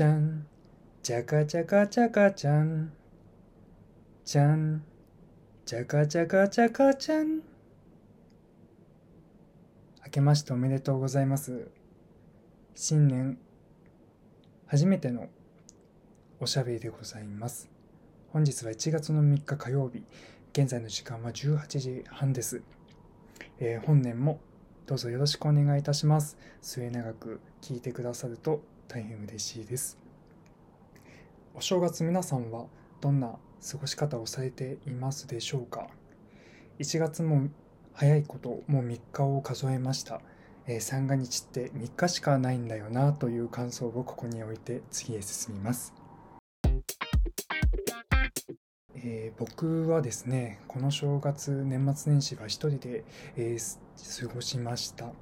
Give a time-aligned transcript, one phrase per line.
[0.00, 0.46] ちゃん。
[1.02, 2.90] じゃかじゃかじゃかちゃん。
[4.24, 4.82] ちゃん。
[5.66, 7.34] じゃかじゃかじゃかちゃん。
[7.36, 7.42] 明
[10.10, 11.70] けましておめでとうございます。
[12.74, 13.36] 新年
[14.68, 15.28] 初めての
[16.40, 17.68] おしゃべりでございます。
[18.32, 20.02] 本日は1月の3日火曜日。
[20.54, 22.62] 現在の時間は18時半です、
[23.58, 24.40] えー、本年も
[24.86, 26.38] どうぞよろしくお願いいたします。
[26.62, 29.96] 末永く聞いてくださると大変嬉しいです。
[31.54, 32.66] お正月皆さんは
[33.00, 33.36] どんな
[33.70, 35.86] 過ごし方をされていますでしょうか
[36.80, 37.50] ？1月も
[37.92, 40.20] 早いこともう3日を数えました、
[40.66, 45.94] えー、三が日って3日しかないんだよなという感想をここに置いて次へ進みます。
[48.96, 53.04] えー、僕はですねこの正月年末年始は一人で、
[53.36, 55.12] えー、過ごしました、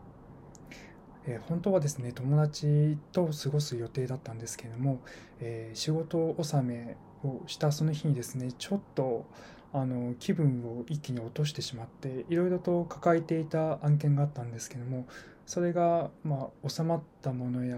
[1.27, 5.01] え、本当はですね友達と過ごす予定だったんですけれども、
[5.41, 9.27] え仕事納めをしたその日にですねちょっと
[9.73, 15.07] あの気分を一気に落としてしまっていろいろと抱えていた案件があったんですけども
[15.47, 17.77] それが、まあ、収まったものや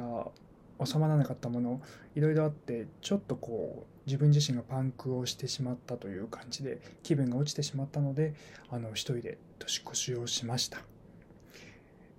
[0.84, 1.80] 収まらなかったもの
[2.14, 8.34] いろいろあってちょっとこう自分自身がパンクをしてしまったという感じで気分が落ちてしまったので
[8.70, 10.89] あの一人で年越しをしました。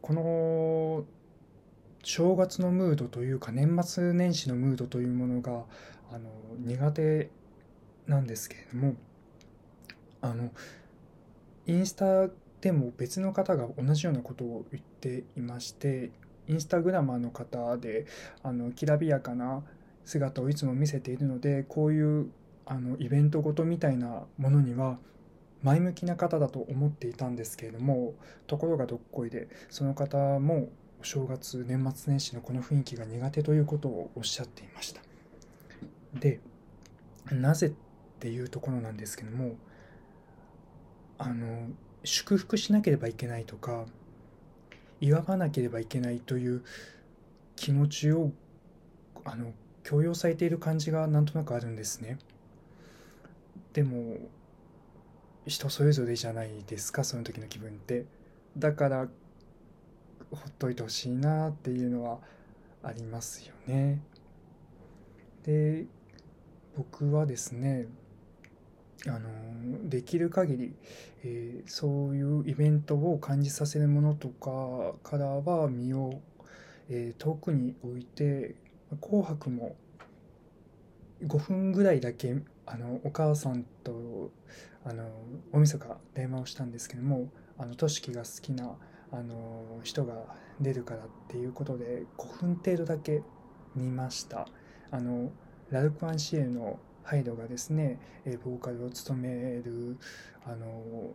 [0.02, 1.06] この
[2.04, 5.64] 正月のムードというか年末年始のムードというものが
[6.12, 7.30] あの苦手
[8.08, 8.96] なんですけれども
[10.22, 10.50] あの
[11.68, 12.28] インスタ
[12.62, 16.12] でも別の方が同じようなことを言っていまして
[16.48, 18.06] インスタグラマーの方で
[18.44, 19.64] あのきらびやかな
[20.06, 22.32] 姿をいつも見せているのでこういう
[22.66, 24.98] あのイベントごとみたいなものには
[25.64, 28.14] 前向きな方だと思っていたんですけれども
[28.48, 30.70] ところがどっこいでその方も
[31.02, 35.02] お正月年末年始のこの雰囲気が苦手ということをおっしゃっていました
[36.20, 36.40] で
[37.32, 37.72] なぜっ
[38.20, 39.56] ていうところなんですけども
[41.18, 41.68] あの
[42.04, 43.86] 祝福しなければいけないとか
[45.00, 46.64] 祝わなければいけないという
[47.56, 48.32] 気持ちを
[49.24, 52.20] あの強要されている感じがなんとなくあるんですね。
[53.74, 54.18] でも
[55.46, 58.06] 人それぞれじゃないですかその時の気分って。
[58.58, 59.08] だから
[60.32, 62.20] ほっといてほしいなっていうのは
[62.84, 64.02] ありますよね。
[65.44, 65.86] で
[66.78, 67.88] 僕はですね
[69.08, 70.74] あのできる限り、
[71.24, 76.22] えー、そういうイベントを感じさせるものとかからは身を、
[76.90, 78.56] えー、遠くに置いて
[79.02, 79.76] 「紅白」も
[81.24, 82.36] 5分ぐらいだけ
[82.66, 84.32] あのお母さんと
[84.86, 85.04] あの
[85.52, 88.76] 大晦日電話をしたんですけどもあのとしきが好きな
[89.12, 93.22] あの人が出るからっていうことで5分程度だけ
[93.76, 94.48] 見ました。
[94.90, 95.32] あの
[95.70, 98.00] ラルク・アンシエルのハイドがですね
[98.44, 99.30] ボーカルを務め
[99.64, 99.98] る
[100.46, 101.12] あの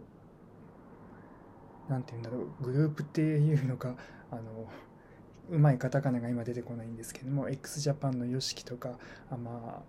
[1.88, 3.94] なんて言うんだろうグループっていうのか
[4.30, 4.42] あの
[5.50, 8.98] うまいカタカナが今出てこないんですけども x ジャパンの YOSHIKI とか
[9.30, 9.82] あまあ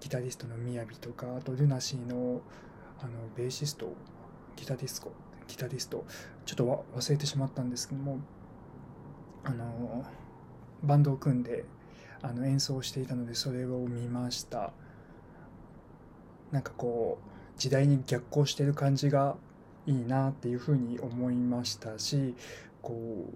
[0.00, 2.40] ギタリストのみやびとかあとルナシーの
[3.02, 3.92] あのベーシスト
[4.56, 5.12] ギタディスコ
[5.48, 6.04] ギタリスト
[6.46, 8.18] ちょっと忘れてしまったんですけども
[9.42, 10.04] あの
[10.82, 11.64] バンドを組んで
[12.22, 14.72] あの演奏していたのでそれを見ました。
[16.52, 19.36] なんかこう時代に逆行してる感じが
[19.86, 22.34] いいなっていうふうに思いましたし
[22.82, 23.30] こ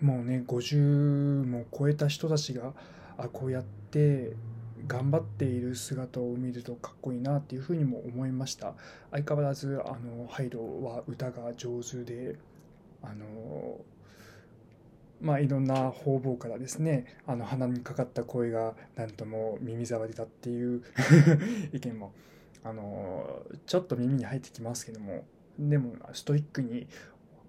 [0.00, 2.72] うもうね50も超えた人たちが
[3.16, 4.32] あこうやって
[4.86, 8.74] 頑張っている姿を見るとかっこいいなっていうふうにも思いました。
[9.10, 12.36] 相変わらずあのハイドは歌が上手で
[13.02, 13.80] あの
[15.20, 20.82] まあいろんな方々からですねあの鼻にかかった声がなんとも耳障りだっていう
[21.72, 22.12] 意見も
[22.64, 25.24] あのちょっと耳に入ってきますけども
[25.58, 26.88] でもストイックに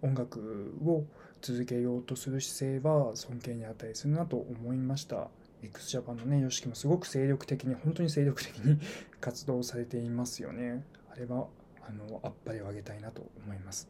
[0.01, 1.03] 音楽を
[1.41, 5.29] 続けようとする姿勢は尊敬に値するなと思いました。
[5.63, 8.79] X ジャパンのね YOSHIKI もすごく精力的に本当に精力的に
[9.21, 10.83] 活動されていますよね。
[11.09, 11.47] あれは
[11.81, 13.89] あのあっぱれをあげたいなと思います。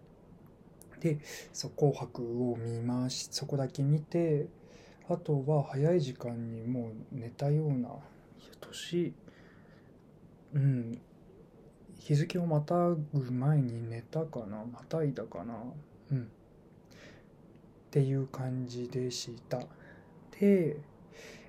[0.99, 1.19] で
[1.51, 4.47] そう紅白を見ましそこだけ見て
[5.09, 7.89] あとは早い時間にもう寝たような
[8.61, 9.13] 年
[10.53, 11.01] うん。
[11.99, 15.55] 日付をまたぐ前に寝たかなまたいだかな
[16.11, 16.23] うん。
[16.23, 16.25] っ
[17.91, 19.61] ていう感じでした。
[20.39, 20.77] で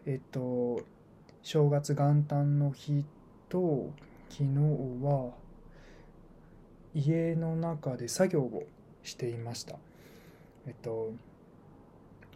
[0.06, 0.82] えっと
[1.42, 3.04] 正月元旦の日
[3.48, 3.90] と
[4.28, 4.50] 昨日
[5.02, 5.32] は
[6.94, 8.64] 家の中で作業を
[9.02, 9.76] していました
[10.66, 11.12] えっと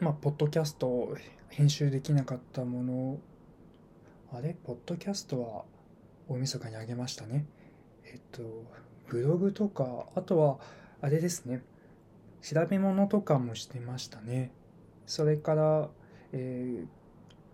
[0.01, 1.17] まあポッドキャスト
[1.49, 3.19] 編集できなかったもの
[4.33, 4.55] あれ？
[4.63, 5.65] ポッドキャストは
[6.29, 7.47] 大晦日にあげましたね。
[8.05, 8.43] えっと、
[9.09, 10.59] ブログとか、あとは、
[11.01, 11.63] あれですね。
[12.43, 14.51] 調べ物とかもしてましたね。
[15.07, 15.89] それから、
[16.33, 16.87] えー、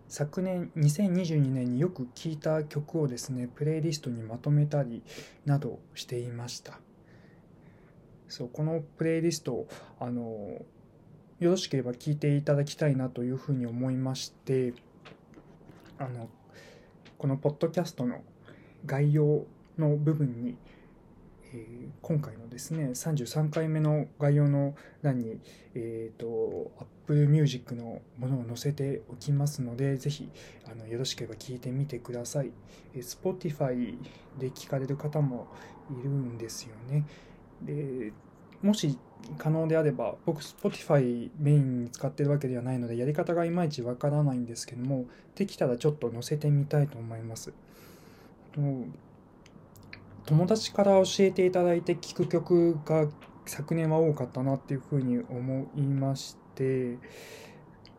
[0.07, 5.03] 昨年2022年によく聴いた曲をですね、プレイリストにまとめたり
[5.45, 6.79] などしていました。
[8.27, 9.67] そう、このプレイリスト、
[9.99, 10.61] あの、
[11.39, 14.73] よろしければ聞いていただきたいなというふうに思いまして、
[15.97, 16.29] あの、
[17.17, 18.23] このポッドキャストの
[18.85, 19.45] 概要
[19.77, 20.57] の部分に、
[21.55, 25.39] え、今回のですね、33回目の概要の欄に、
[25.73, 30.29] えっ、ー、と、Apple Music のものを載せておきますので、ぜひ、
[30.69, 32.51] あの、よろしければ聞いてみてください。
[32.93, 33.97] えー、Spotify
[34.37, 35.47] で聞かれる方も
[35.89, 37.05] いるんですよね。
[37.61, 38.11] で、
[38.61, 38.97] もし
[39.37, 45.05] 可能であれば、僕、Spotify メインに使ってるわけではないので、やり方がいまいちわからないんですけども、
[45.35, 47.53] できたらちょっと載せてみたいと思います。
[50.25, 53.07] 友達から教えていただいて聴く曲が
[53.45, 56.97] 昨年は多かったなっていうふうに思いまして、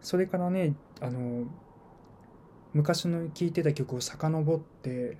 [0.00, 1.46] それからね、あの、
[2.72, 5.18] 昔の聴いてた曲を遡って、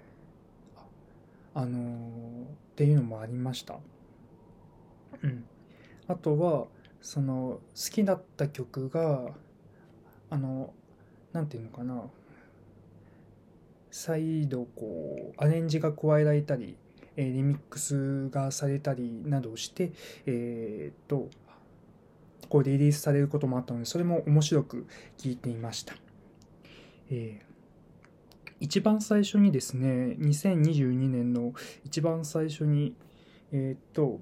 [1.55, 3.79] あの、っていうのもありました。
[5.23, 5.45] うん。
[6.09, 6.67] あとは
[7.01, 9.29] その好きだった曲が
[10.31, 10.73] あの
[11.33, 12.05] なんていうのかな
[13.91, 16.77] 再度こうアレンジが加えられたり、
[17.17, 19.93] えリミックスがされたりなどして
[20.27, 21.29] え、っと
[22.49, 24.87] こうリリースされることもあったのでそれも面白く
[25.19, 25.95] 聴いていました、
[27.11, 31.53] えー、一番最初にですね2022年の
[31.85, 32.95] 一番最初に
[33.53, 34.21] えー、っと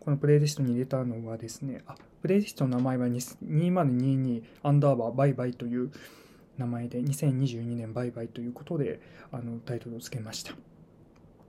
[0.00, 5.90] このプレイリストに入れたのはですね、あ、プレイリストの名前は2022アンダーバーバイバイという
[6.56, 9.00] 名前で2022年バイバイということで
[9.32, 10.54] あのタイトルをつけました。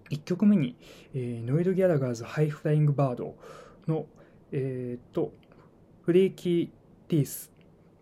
[0.09, 0.75] 1曲目に、
[1.13, 3.35] えー、ノエル・ギャラガーズ・ハイ・フライング・バード
[3.87, 4.05] の、
[4.51, 5.33] えー、と
[6.03, 6.69] フレーキー・
[7.09, 7.51] ティース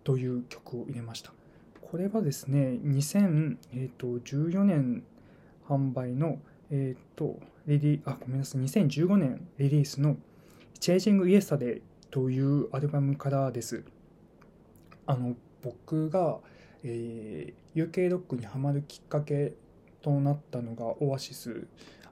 [0.03, 1.33] という曲を入れました。
[1.81, 5.03] これはですね、2014年
[5.67, 10.17] 販売の、えっ、ー、と、レディあ、ごめんなさい、2015年リリースの
[10.79, 11.81] チェイシング・イエスタデイ
[12.11, 13.83] というアルバムからです。
[15.07, 16.39] あの、僕が、
[16.83, 19.53] えー、UK ロックにハマるきっかけ
[20.05, 21.65] となったのがオアシス、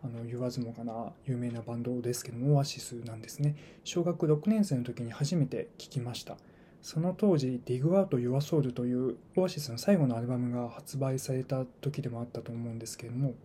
[0.03, 3.55] あの言わずもがな有名なバンドですけどもオアシスなんですね。
[3.83, 6.37] 小学6年生の時に初めて聴きました。
[6.81, 13.35] その当時「Dig Out Your Soul」というオアシスの最後のアルバムが発売された時でもあったと思うんですけれども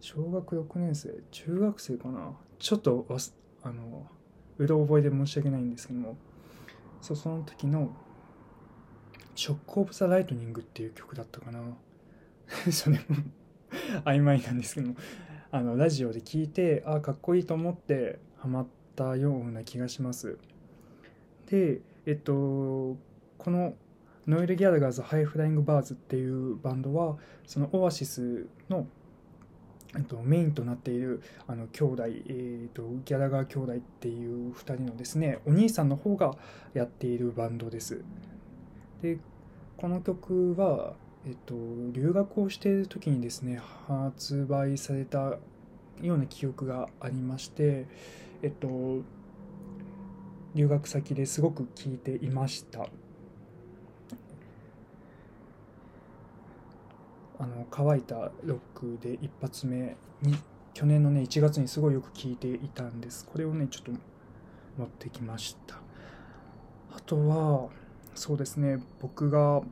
[0.00, 2.36] 小学6年生中学生かな？
[2.58, 3.06] ちょっと
[3.62, 4.06] あの
[4.58, 6.16] うろ覚えで申し訳ないんですけども
[7.00, 7.96] そうその時の
[9.34, 11.60] 「ショック・オブ・ザ・ライトニング」っていう曲だったかな。
[12.70, 13.02] それも
[14.04, 14.94] 曖昧なんですけど
[15.50, 20.38] あのラジオで聞いてあかっこいいと思ってハマったような気がします。
[21.46, 22.96] でえっと
[23.38, 23.74] この
[24.26, 28.86] ノエル・ギャラガーズ・ハイ・フライング・バーズっていうバンドはそのオアシスの
[29.96, 36.34] えっと、メインとなっているあの兄弟、えーと、ギャラガー兄弟っていう2人のですねお兄さんの方が
[36.72, 38.02] やっているバンドです。
[39.02, 39.18] で
[39.76, 40.94] この曲は、
[41.26, 41.54] えっと、
[41.92, 45.38] 留学をしている時にですね発売された
[46.02, 47.86] ような記憶がありまして
[48.42, 49.02] えっと
[50.54, 52.86] 留学先ですごく聴いていました。
[57.36, 60.36] あの乾いたロックで一発目に
[60.72, 63.26] 去年のね1月にすごいよく聴いていたんです。
[63.26, 63.92] これをねちょっと
[64.78, 65.76] 持ってきました。
[66.96, 67.68] あとは
[68.14, 69.62] そうですね僕が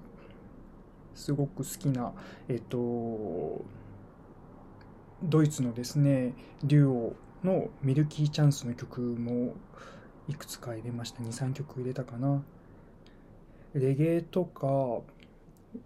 [1.14, 2.12] すごく好きな
[2.48, 3.64] えっと
[5.22, 9.54] ドイツのですねデュオのミルキーチャンスの曲も
[10.28, 12.42] いくつか入れました23曲入れたかな
[13.74, 15.00] レゲエとか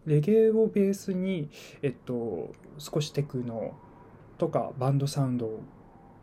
[0.05, 1.49] レゲエをベースに、
[1.83, 3.75] えっと、少しテクノ
[4.39, 5.61] とかバンドサウンドを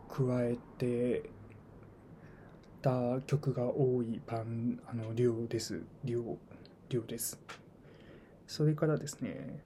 [0.08, 1.30] 加えて
[2.82, 5.82] た曲が多いバンあのデュオです。
[6.04, 6.38] デュオ、
[6.90, 7.63] デュオです。
[8.46, 9.60] それからですね、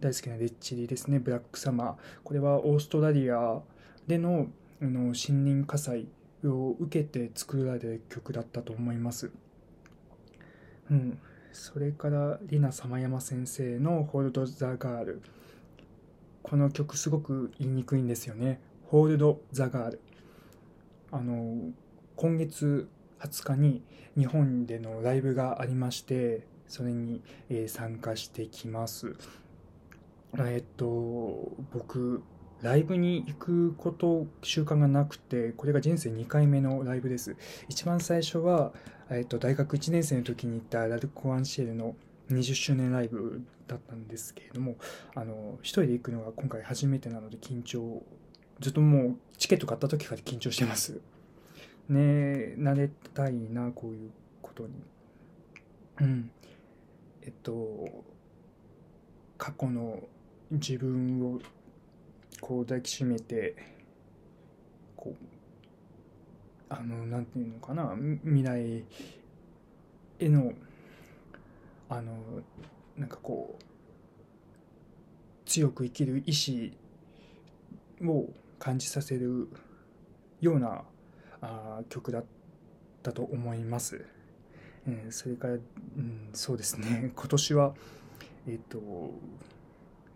[0.00, 1.94] 大好きなレッチリですね、ブラックサマー。
[2.24, 3.60] これはオーストラリア
[4.06, 4.48] での
[4.80, 6.06] あの森林火災
[6.44, 9.30] を受けて作られる曲だったと思います。
[10.90, 11.18] うん。
[11.56, 15.22] それからリナ様山先生の「ホールド・ザ・ガール」
[16.44, 20.00] この曲すごく言いにくいんですよね「ホールド・ザ・ガール」
[21.10, 21.72] あの
[22.14, 22.88] 今月
[23.20, 23.82] 20日に
[24.18, 29.14] 日本でのライブがありましてそれに、えー、参加してきます
[30.38, 32.22] えっと、僕、
[32.62, 37.36] ライブに行くこと習慣がなくて、これが人生2回目のライブです。
[37.68, 38.72] 一番最初は、
[39.10, 41.96] えっと、大学1年生の時に行ったラルコ・アンシエルの
[42.30, 44.76] 20周年ライブだったんですけれども、
[45.14, 48.02] あの、一人で行くのが今回初めてなので緊張、
[48.60, 51.00] ずっともうチケット買った時から緊張してます。
[51.88, 54.10] ね慣れたいな、こういう
[54.42, 54.72] ことに。
[56.00, 56.30] うん。
[57.26, 58.04] えっと、
[59.36, 60.00] 過去の
[60.52, 61.40] 自分を
[62.40, 63.56] こう抱きしめて
[64.96, 65.26] こう
[66.68, 68.84] あのなんていうのかな未来
[70.20, 70.52] への
[71.88, 72.12] あの
[72.96, 73.64] なんかこう
[75.46, 76.76] 強く生きる意志
[78.04, 78.28] を
[78.60, 79.48] 感じさせる
[80.40, 80.82] ような
[81.40, 82.24] あ曲だっ
[83.02, 84.04] たと思います。
[84.86, 87.74] えー、それから、うん、そうですね 今年は
[88.46, 89.14] えっ、ー、と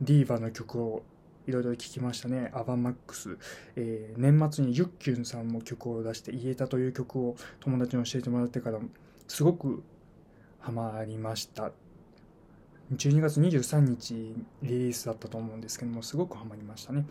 [0.01, 1.03] ディーバの曲を
[1.47, 2.51] いろいろ聴きましたね。
[2.55, 3.37] アバンマックス。
[3.77, 8.79] えー、年末にユッキュンさんも曲を出して、イエタという曲を友達に教えてもらってから、
[9.27, 9.83] すごく
[10.61, 11.73] ハマりました。
[12.95, 14.15] 12月23日
[14.63, 17.07] リリースだったと思うんですけども、すごくハマりましたね。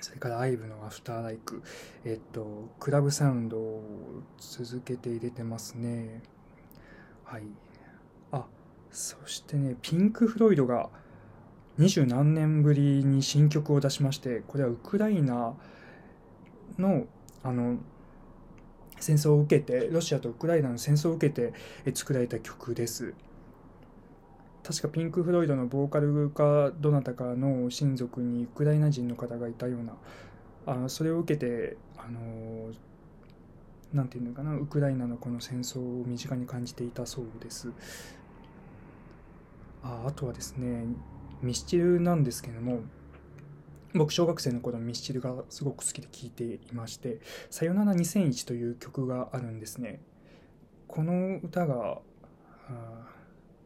[0.00, 1.62] それからアイブのアフターライク。
[2.04, 3.82] えっと、クラブサウンドを
[4.38, 6.22] 続けて入れてますね。
[7.28, 7.42] はい。
[8.32, 8.46] あ、
[8.90, 10.88] そしてね、ピンク・フロイドが、
[11.76, 15.54] 二十何年ぶりに新曲を出しましてこれはウクライナ
[16.76, 17.06] の
[17.44, 17.76] あの
[18.98, 21.54] 戦争を受けてロシアとウクライナの戦争を受けて
[21.94, 23.14] 作られた曲です
[24.64, 29.92] 確かピンク・フロイドのボーカルかどなたかの親族にウクライナ人の方がいたような
[30.66, 32.72] あのそれを受けてあの
[33.92, 37.72] なんていうのかなウクライナのこの戦争を身近に感じていたそうです。
[39.82, 40.84] ああとはですね
[41.40, 42.80] ミスチルなんですけども
[43.94, 50.00] 僕小学生の頃ミスチルがすごく好きで聴いていまして「さよなら2001」という曲があるんですね。
[50.86, 52.00] この歌が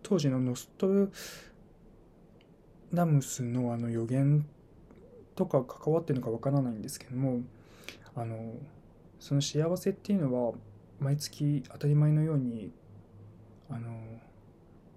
[0.02, 1.08] 当時のノスト
[2.92, 4.46] ダムスのあの予言
[5.34, 7.40] とか関わってるのかわからないんですけども
[8.14, 8.54] あの
[9.22, 10.52] その幸せっていうのは
[10.98, 12.72] 毎月当たり前のように
[13.70, 13.96] あの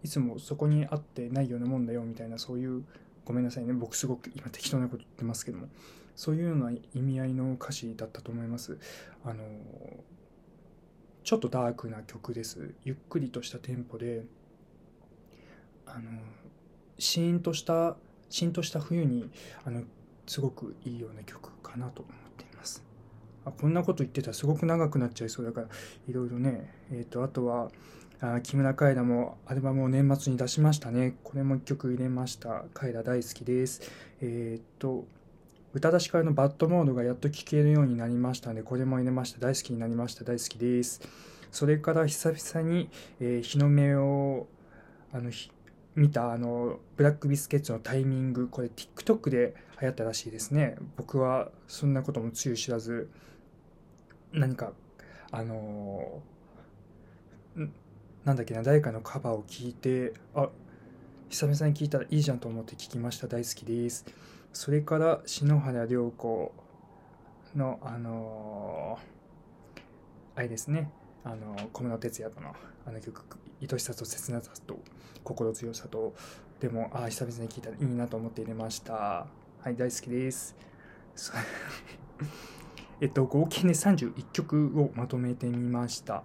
[0.01, 2.83] いつもそこにあってないようなもんだよみたいなそういう
[3.23, 3.73] ごめんなさいね。
[3.73, 5.67] 僕すごく今適当なこと言ってますけども。
[6.15, 8.79] そういうような意味合いの歌詞だったと思います。
[9.23, 9.43] あの
[11.23, 12.73] ちょっとダークな曲です。
[12.83, 14.25] ゆっくりとしたテンポで
[15.85, 16.09] あの
[16.97, 17.95] シーンとした
[18.31, 19.29] シーンとした冬に
[19.65, 19.83] あの
[20.25, 22.34] すごくいいような曲かなと思って
[23.45, 25.67] あこんなこと言ってたらすごく長くなっちゃいそうだから
[26.07, 27.69] いろいろねえ、ー、とあとは
[28.21, 31.15] あ木村カエラもアルバムを年末に出しましたね。
[31.23, 32.63] これも1曲入れました。
[32.73, 33.91] カエラ大好きです。
[34.21, 35.05] えー、っと、
[35.73, 39.39] 宇多田ヒカルのバッドモードがやっと聴けるようになりましたので、これも入れました。
[39.39, 40.23] 大好きになりました。
[40.23, 41.01] 大好きです。
[41.51, 44.47] それから久々に、えー、日の目を
[45.11, 45.29] あの
[45.95, 50.77] 見たあのブラックビスケッツのタイミング、これ TikTok で流行ったらしいですね。
[50.95, 53.09] 僕はそんなこともつゆ知らず、
[54.35, 54.73] 何か、
[55.31, 56.35] あのー
[58.25, 60.49] なんだっけな、誰かのカバーを聞いて、あ、
[61.29, 63.27] 久々に聞いたらいいじゃんと思って聞きました。
[63.27, 64.03] 大好きです。
[64.51, 66.51] それから、篠原涼子
[67.55, 69.79] の、あのー、
[70.39, 70.91] あれですね、
[71.23, 72.55] あの小室哲哉との
[72.87, 73.21] あの曲、
[73.61, 74.79] 愛しさと切なさと
[75.23, 76.15] 心強さと、
[76.59, 79.27] でも、ああ、久々に聞いたらいいなと思って入れました。
[79.61, 80.55] はい、大好きです。
[83.01, 86.23] えっと、合計で31曲をまとめてみました。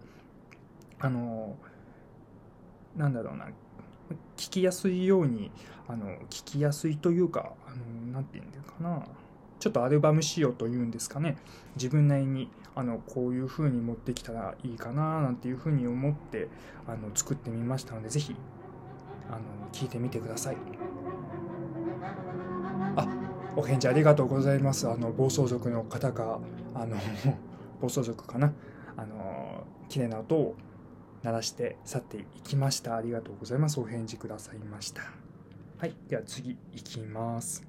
[0.99, 1.71] あのー
[2.97, 3.47] なんだろうな。
[4.37, 5.51] 聞きやすいように
[5.87, 9.07] あの聞きやすいというかあのなんて言うんだかな。
[9.59, 11.37] ちょっとアルバム仕様というんですかね。
[11.77, 16.49] 自分なりにあのこういう風に持ってきたらいいかななんていう風に思って
[16.87, 18.35] あの作ってみましたので是非
[19.29, 19.41] あの
[19.73, 20.57] 聞いてみてください。
[23.57, 26.39] お返事ありがとうございますあの暴走族の方が
[26.75, 26.97] あの
[27.81, 28.53] 暴走族かな
[28.97, 30.57] あの綺麗な音を
[31.23, 32.97] 鳴らして去っていきました。
[32.97, 33.79] ありがとうございます。
[33.79, 35.03] お返事くださいました。
[35.79, 35.95] はい。
[36.09, 37.67] では次いきます。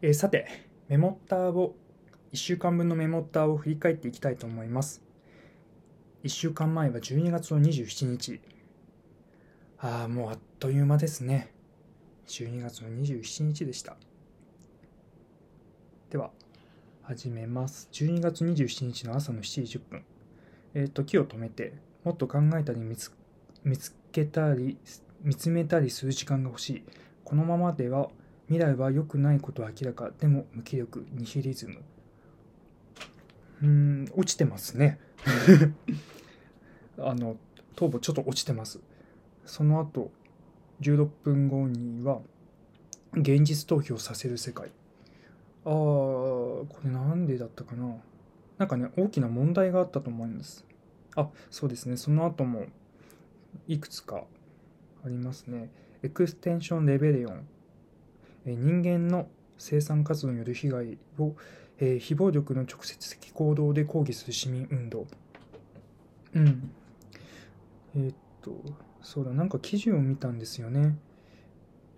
[0.00, 0.46] えー、さて、
[0.88, 1.76] メモッターを、
[2.32, 5.02] 1週間分のメモッターを振り返っていきたいと思います。
[6.24, 8.40] 1週間前は12月の27日。
[9.78, 11.52] ああ、もうあっという間ですね。
[12.28, 13.96] 12月の27日でした。
[16.10, 16.30] では、
[17.02, 17.88] 始めます。
[17.92, 20.04] 12月27日の朝の7時10分。
[20.74, 23.12] えっ、ー、時を止めて、もっと考えたり見つ
[23.64, 24.78] 見つけたり
[25.22, 26.82] 見つめたりする時間が欲しい
[27.24, 28.08] このままでは
[28.46, 31.82] 未来は良くないことは明らかでも無気力ニヒリズム
[33.62, 34.98] うーん落ちてますね
[36.98, 37.36] あの
[37.74, 38.80] 頭部ちょっと落ちてます
[39.44, 40.10] その後
[40.80, 42.20] 16分後には
[43.12, 44.68] 現実逃避をさせる世界。
[45.64, 47.96] ああこれなんでだったかな。
[48.58, 50.64] なんかね大きな問題があったと思います。
[51.16, 51.96] あそうですね。
[51.96, 52.66] その後も
[53.66, 54.24] いくつか
[55.04, 55.70] ありますね。
[56.02, 57.46] Extinction Rebellion
[58.46, 61.34] 人間の生産活動による被害を、
[61.78, 65.06] えー非暴力の直接的行動で抗議する市民運動。
[66.34, 66.70] うん。
[67.96, 68.52] えーっと
[69.02, 70.98] そうだなんか記事を見たんですよね。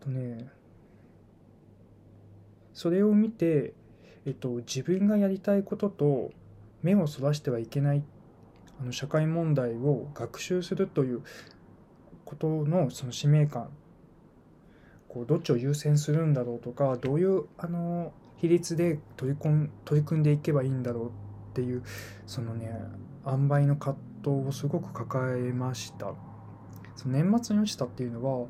[0.00, 0.50] とね
[2.72, 3.74] それを見て、
[4.24, 6.30] えっと、自分がやりたいことと
[6.82, 8.02] 目をそらしてはいけない
[8.80, 11.22] あの社会問題を学習するという
[12.24, 13.70] ことのその使命感。
[15.08, 21.10] こうどっちを優先するんだろうとかどういうあの比率で取り込ん取り組んでいけばいいんだろうっ
[21.52, 21.82] ていう
[22.26, 22.72] そのね
[23.26, 26.14] 塩梅の葛藤をすごく抱えました。
[27.00, 28.46] その年末に落ちたっていうのは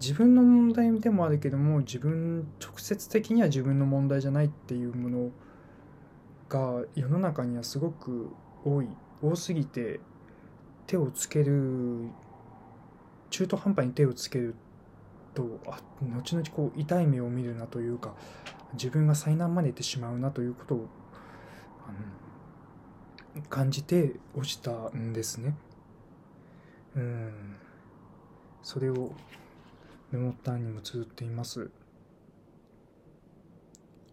[0.00, 5.30] 自分の問題でもあるけども自分直接的には自分の問題じゃないっていうもの
[6.48, 8.30] が世の中にはすごく
[8.64, 8.88] 多い
[9.20, 9.98] 多すぎて
[10.86, 12.10] 手をつける
[13.30, 14.54] 中途半端に手をつける
[15.34, 18.14] とあ後々こう痛い目を見るなというか
[18.74, 20.88] 自分が災難までてしまうなということを
[23.50, 25.56] 感じて落ちたんですね。
[26.94, 27.56] うん
[28.64, 29.12] それを
[30.10, 31.70] メモ欄にも綴っています。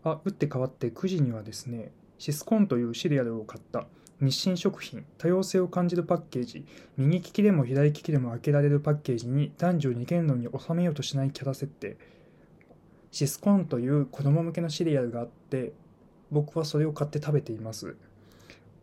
[0.03, 3.87] あ、打って変わって9時にはですね、シスコンというシリアルを買った。
[4.19, 5.05] 日清食品。
[5.17, 6.65] 多様性を感じるパッケージ。
[6.97, 11.97] 右利きでも左利きでも開けられるパッケージに男女二元論に収めようとしないキャラ設定。
[13.11, 15.73] シスコンという子供向けのシリアルがあって
[16.29, 17.95] 僕はそれを買って食べています。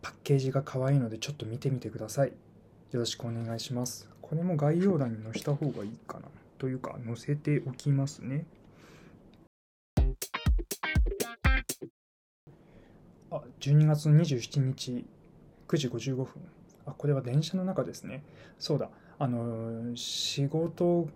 [0.00, 2.28] パッケージが可愛いのでちょっと見てみてください。
[2.28, 4.17] よろしくお願いします。
[4.28, 6.28] これも概要欄に載せた方がいいかな。
[6.58, 8.44] というか載せておきますね。
[13.30, 15.06] あ12月27日
[15.68, 16.26] 9時55分。
[16.86, 18.22] あこれは電車の中ですね。
[18.58, 18.90] そうだ。
[19.18, 21.08] あの仕事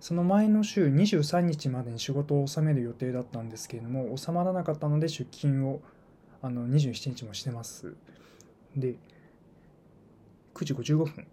[0.00, 5.80] その前の週23日までに仕事を納める予定だったんですけれども収まらなかったので出勤を
[6.42, 7.94] あの27日もしてます。
[8.76, 8.96] で
[10.54, 11.26] 9時55分、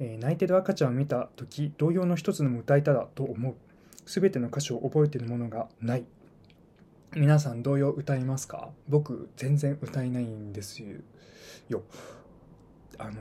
[0.00, 3.54] えー泣いてる赤ちゃんを見た時童謡の一つでも歌えたらと思う。
[4.06, 6.04] 全ての歌詞を覚えてるものがない。
[7.14, 8.70] 皆さん童謡歌いますか？
[8.88, 10.82] 僕全然歌えないんです
[11.68, 11.82] よ。
[12.98, 13.14] あの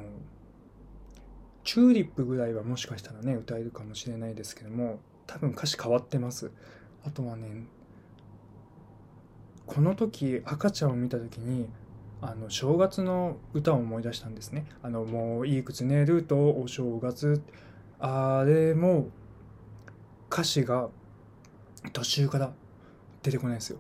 [1.64, 6.52] チューリップぐらいはもしかしたらね歌えるかもしれないですけども多分歌詞変わってます。
[7.06, 7.66] あとはね
[9.66, 11.68] この時赤ちゃんを見た時に
[12.22, 14.66] あの正月の歌を思い出したんですね。
[14.82, 17.42] あのもういくつ寝るとお正月。
[18.00, 19.10] あれも
[20.32, 20.90] 歌詞が
[21.94, 22.54] 途中から
[23.24, 23.80] 出てこないんですよ。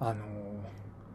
[0.00, 0.24] あの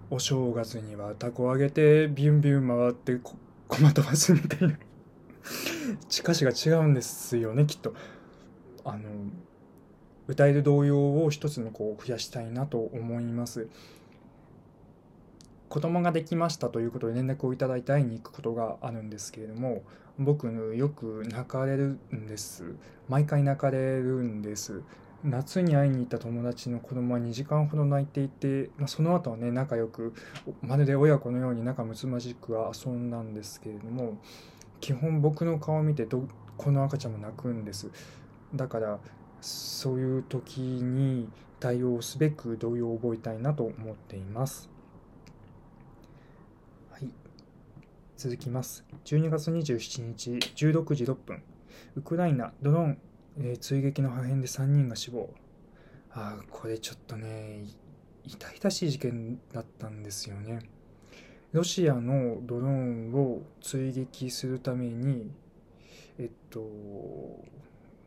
[0.09, 3.35] お正月にはタコ揚げてビュンビュン回ってこ
[3.67, 4.77] 駒飛ばすみたいな。
[6.21, 7.93] 歌詞が違うんですよねきっと。
[8.83, 9.09] あの
[10.27, 13.67] 歌える童謡を一つのこう増やしたいなと思います。
[15.73, 19.81] 子供ができましたということで連絡をいただいて会いに行くことがあるんですけれども
[20.19, 22.75] 僕よく泣かれるんです。
[23.09, 24.83] 毎回泣かれるんです。
[25.23, 30.13] 夏に会いに行った友達の子供は2時間ほど泣いていて、まあ、その後はね仲良く
[30.61, 34.19] まるで親子のように仲睦まじく遊んだんですけれども
[34.81, 37.89] 基本僕の顔を見てどこの赤ちゃんも泣くんです。
[38.53, 38.99] だから
[39.41, 44.69] そういう時に対応すべく動揺を覚えたいなと思っています
[46.93, 47.09] はい
[48.23, 48.85] 続きます。
[49.03, 51.43] 12月27日16時6分。
[51.97, 52.97] ウクライナドローン
[53.37, 55.29] えー追撃の破片で3人が死亡。
[56.09, 57.65] ああこれちょっとね
[58.23, 60.59] 痛々しい事件だったんですよね。
[61.51, 65.29] ロシアのドローンを追撃するために
[66.17, 66.61] えっと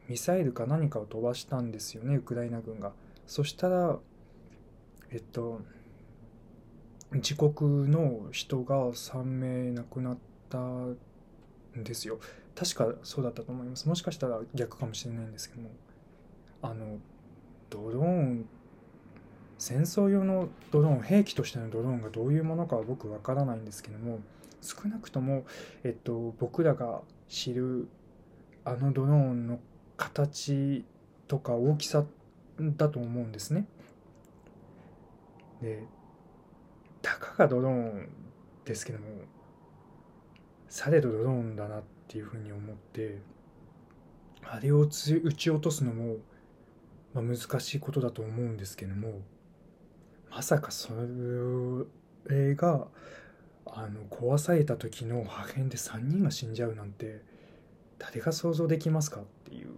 [0.09, 2.95] ミサイルか何かを飛ばしたんですよねウクライナ軍が。
[3.27, 3.99] そしたら
[5.11, 5.61] えっと
[7.13, 10.97] 自国の人が3名亡くなったん
[11.77, 12.19] ですよ。
[12.55, 13.89] 確かそうだったと思います。
[13.89, 15.71] もしかしたら逆かもしれないんですけども。
[16.63, 16.99] あの
[17.71, 18.49] ドローン
[19.59, 24.19] 戦争用のドローン兵器としてのドローンがどういうものかは僕わからないんですけども
[24.61, 25.45] 少なくとも、
[25.85, 27.89] えっと、僕らが知る
[28.65, 29.61] あのドローンの
[29.97, 30.85] 形
[31.29, 32.05] とか大きさ
[32.59, 33.67] だと思うんですね。
[35.63, 35.85] で
[37.07, 38.09] たかがドローン
[38.65, 39.07] ですけども
[40.69, 43.19] されどドローンだなっていうふうに思って
[44.43, 44.89] あれを撃
[45.35, 46.17] ち落とすのも、
[47.15, 49.21] まあ、難しいことだと思うんですけども
[50.31, 50.93] まさかそ
[52.29, 52.89] れが
[53.67, 57.23] あの壊された時の破片で3人が死んじゃうなんて
[57.99, 59.69] 誰が想像できますかっていう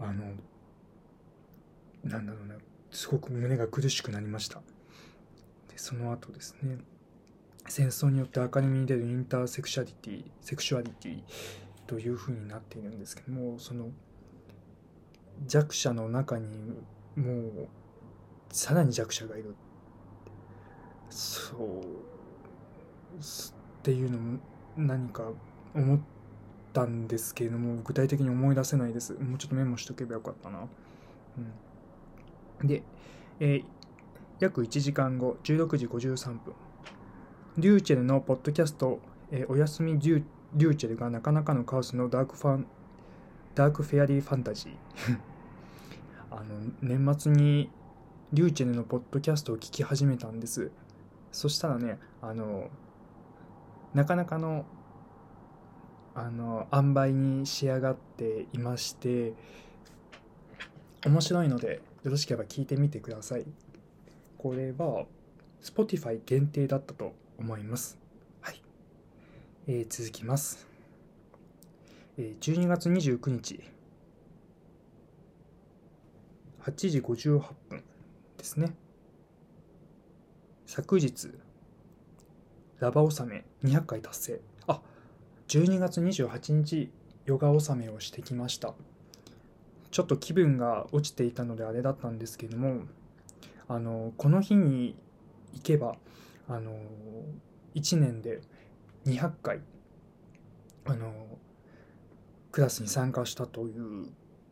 [0.00, 0.24] あの
[2.02, 2.56] なんだろうな
[2.90, 4.62] すごく胸が苦しくなりました。
[5.76, 6.78] でその後ですね
[7.68, 11.22] 戦争によって明るみに出るインターセクシャリティセクショナリティ
[11.86, 13.90] というふうになっているんですけどもその
[15.46, 16.46] 弱者の中に
[17.14, 17.68] もう
[18.50, 19.54] さらに弱者がいる。
[21.10, 21.82] そう
[23.18, 24.38] っていうのも
[24.76, 25.24] 何か
[25.74, 26.00] 思っ
[26.72, 29.12] たんですけれども具体的に思い出せないです。
[29.14, 30.66] もうちょっとメモしとけばよかったな、
[32.60, 32.82] うん、で、
[33.40, 33.64] えー、
[34.38, 36.54] 約1時間後16時53分。
[37.56, 42.66] リューチェルのポッドキャスト、えー、おやすみリュリューチェルがなかなかのカオスのダークファン
[43.54, 45.18] ダークフェアリーファンタジー。
[46.30, 46.44] あの
[46.82, 47.70] 年末に
[48.32, 50.70] リューチェルのポッドキャストを聞き始めたんです。
[51.32, 52.68] そしたらねあの
[53.94, 54.66] なかなかの
[56.14, 59.34] あの塩梅に仕上がっていまして
[61.06, 63.46] 面白いのでよろしければ聞いてみてください。
[64.38, 65.06] これは
[65.62, 67.98] Spotify 限定だったと思います。
[68.40, 68.60] はい、
[69.66, 70.66] えー、続きます、
[72.18, 73.60] えー、12月29日。
[76.62, 77.84] 8時58分
[78.36, 78.74] ですね。
[80.66, 81.30] 昨日
[82.80, 84.40] ラバ納め200回達成。
[84.66, 84.80] あ
[85.48, 86.90] 12月28日
[87.24, 88.74] ヨガ納めをしてきました。
[89.92, 92.82] ちょっと気分が落ちていたのであれだったんですけども
[93.68, 94.96] あのこの日に
[95.54, 95.96] 行けば
[96.48, 96.72] あの
[97.74, 98.40] 1年で
[99.06, 99.60] 200回
[100.84, 101.12] あの
[102.52, 104.06] クラスに参加したという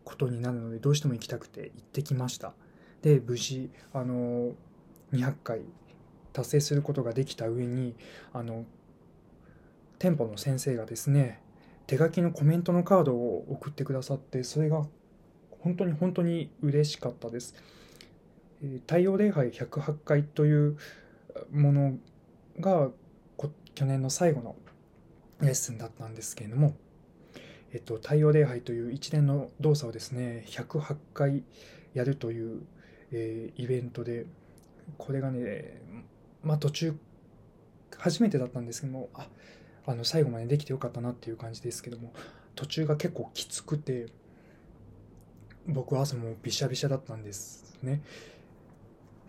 [0.05, 2.53] ことになるのでどうしても行きたくて行ってきました
[3.03, 4.53] で無事あの
[5.13, 5.61] 200回
[6.33, 7.95] 達成することができた上に
[8.33, 8.65] あの
[9.99, 11.41] 店舗の先生がですね
[11.87, 14.85] 手書きのコメントのカードを送ってくださってそれが
[15.61, 17.55] 本当に本当に嬉しかったです。
[18.87, 20.77] 太陽礼拝108回という
[21.53, 21.97] もの
[22.61, 22.91] が
[23.75, 24.57] 去年の最後の
[25.41, 26.75] レッスンだったんですけれども、
[27.73, 31.43] えっと、太陽礼拝という一連の動作をですね108回
[31.93, 32.63] やるという、
[33.13, 34.27] えー、イベントで
[34.99, 35.81] これがね
[36.45, 36.95] まあ、途中
[37.97, 39.27] 初めてだったんですけどもあ
[39.87, 42.13] あの最後までできてよかったなっていう感じですけども
[42.55, 44.07] 途中が結構きつくて
[45.67, 48.03] 僕は朝もうびしゃびしゃだったんですね。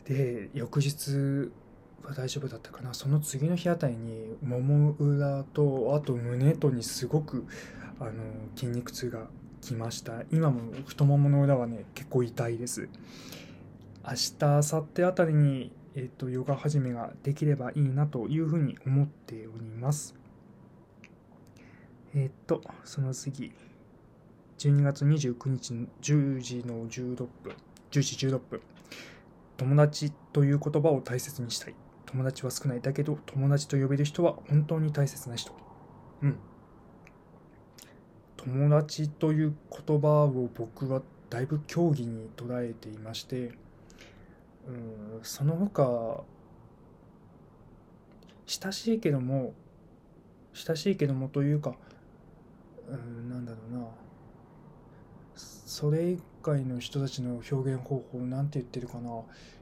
[0.06, 1.52] で翌日
[2.04, 2.94] は大丈夫だったかな。
[2.94, 7.46] その次の日あたりにもも裏とあと胸とにすごく
[8.00, 8.12] あの
[8.56, 9.28] 筋肉痛が
[9.62, 10.24] きました。
[10.32, 12.90] 今も太ももの裏はね結構痛いです。
[14.04, 20.14] 明日明後日あたりにえ、ー、と、ヨガ始めができればいいなというふうに思っております。
[22.14, 23.54] えっ、ー、と、その次、
[24.58, 27.54] 12月29日の10時の16分、
[27.92, 28.62] 10時16分、
[29.58, 31.76] 友達という言葉を大切にしたい。
[32.06, 32.82] 友達は少ない。
[32.82, 35.52] だけど、友達と呼べる人は本当に大切な人。
[36.22, 36.38] うん。
[38.38, 39.56] 友達という
[39.88, 43.52] 言葉を僕はだいぶ競技に捉えていまして、
[44.68, 46.24] うんその他
[48.48, 49.54] 親しいけども
[50.54, 51.76] 親しいけどもというか
[52.88, 53.86] うんなんだろうな
[55.36, 59.10] それ以外の人たちの表現方法なんて言ってるかな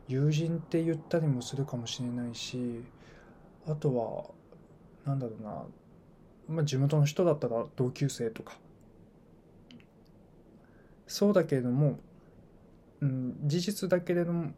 [0.10, 2.84] 友人って言ったりもするかもしれないし
[3.66, 3.96] あと
[5.06, 5.64] はなんだろうな、
[6.50, 8.58] まあ、地元の人だったら同級生とか
[11.08, 12.00] そうだけれども、
[13.00, 14.52] うん、事実だけれども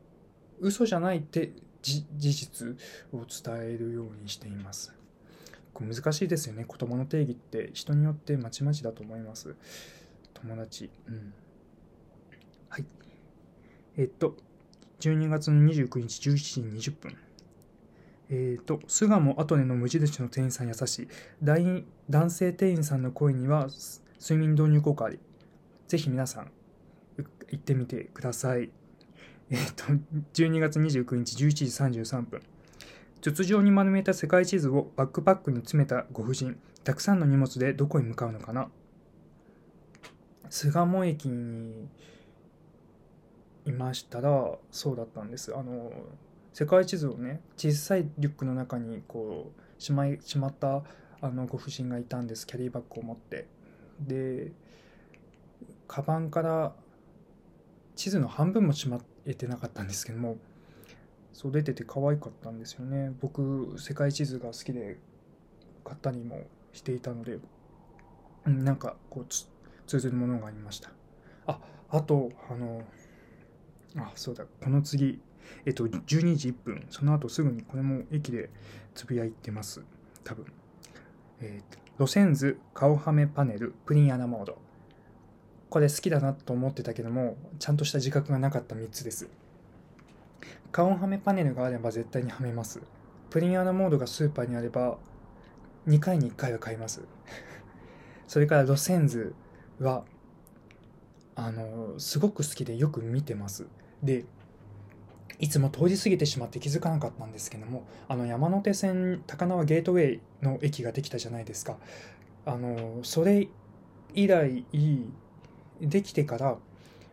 [0.59, 1.51] 嘘じゃないって
[1.83, 2.69] 事実
[3.13, 4.95] を伝えるようにしています。
[5.79, 6.65] 難しいですよね。
[6.67, 9.55] 言葉の定義って人によってまちまちだと思います。
[10.33, 10.89] 友達。
[11.07, 11.33] うん。
[12.75, 12.85] はい。
[13.95, 14.35] えっと、
[14.99, 17.17] 12月の29日17時20分。
[18.29, 21.07] えっ、と、巣鴨アトネの無印の店員さん優しい。
[21.41, 23.69] 男性店員さんの声には
[24.19, 25.19] 睡眠導入効果あり。
[25.87, 26.51] ぜひ皆さん、
[27.49, 28.69] 行ってみてください。
[29.49, 29.85] えっ、ー、と、
[30.33, 32.41] 12月29日11時33分。
[33.21, 36.59] 筒状に丸めた世界地図をバックパックに詰めたご婦人。
[36.83, 38.67] たくさんの荷物でどこへ向かうのかな
[40.49, 41.87] 巣鴨駅に
[43.65, 45.55] いましたらそうだったんです。
[45.55, 45.91] あの
[46.53, 50.83] 世界地図をね小さいリュックの中にこうしまいしまった
[51.21, 52.45] あのご婦人がいたんです。
[52.47, 53.47] キャリーバッグを持って。
[53.99, 54.51] で
[55.87, 56.73] カバンから
[57.95, 60.37] 地図の半分もしまえてなかったんですけども
[61.33, 63.13] そう出てて可愛かったんですよね。
[63.21, 64.97] 僕世界地図が好きで
[65.83, 66.41] 買ったりも
[66.73, 67.39] していたので
[68.45, 69.25] なんかこう
[69.87, 70.91] 通ずるものがありました。
[71.47, 72.83] ああとあの
[73.97, 74.45] あそうだ。
[74.63, 75.21] この次
[75.65, 78.49] えっと12時1分その後すぐにこれも駅で
[78.93, 79.83] つぶやいてます。
[80.23, 80.45] 多分。
[81.41, 84.57] えー、路線図顔はめパネルプリンアナモード。
[85.69, 89.27] これ好きだなと思ってたけどもちゃんとした自覚がなかった3つです。
[90.71, 92.81] 顔はめパネルがあれば絶対にはめます。
[93.29, 94.97] プリンアナモードがスーパーにあれば
[95.87, 97.01] 2回に1回は買います。
[98.27, 99.35] それから路線図
[99.79, 100.05] は
[101.35, 103.67] あのすごく好きでよく見てます。
[104.05, 104.25] で
[105.39, 111.77] いつも通り過ぎてしまって気づかなかったんですけどもあの山手線高輪ゲートウェイの駅ができたじゃないですか
[112.45, 113.47] あのそれ
[114.13, 114.65] 以来
[115.81, 116.57] できてから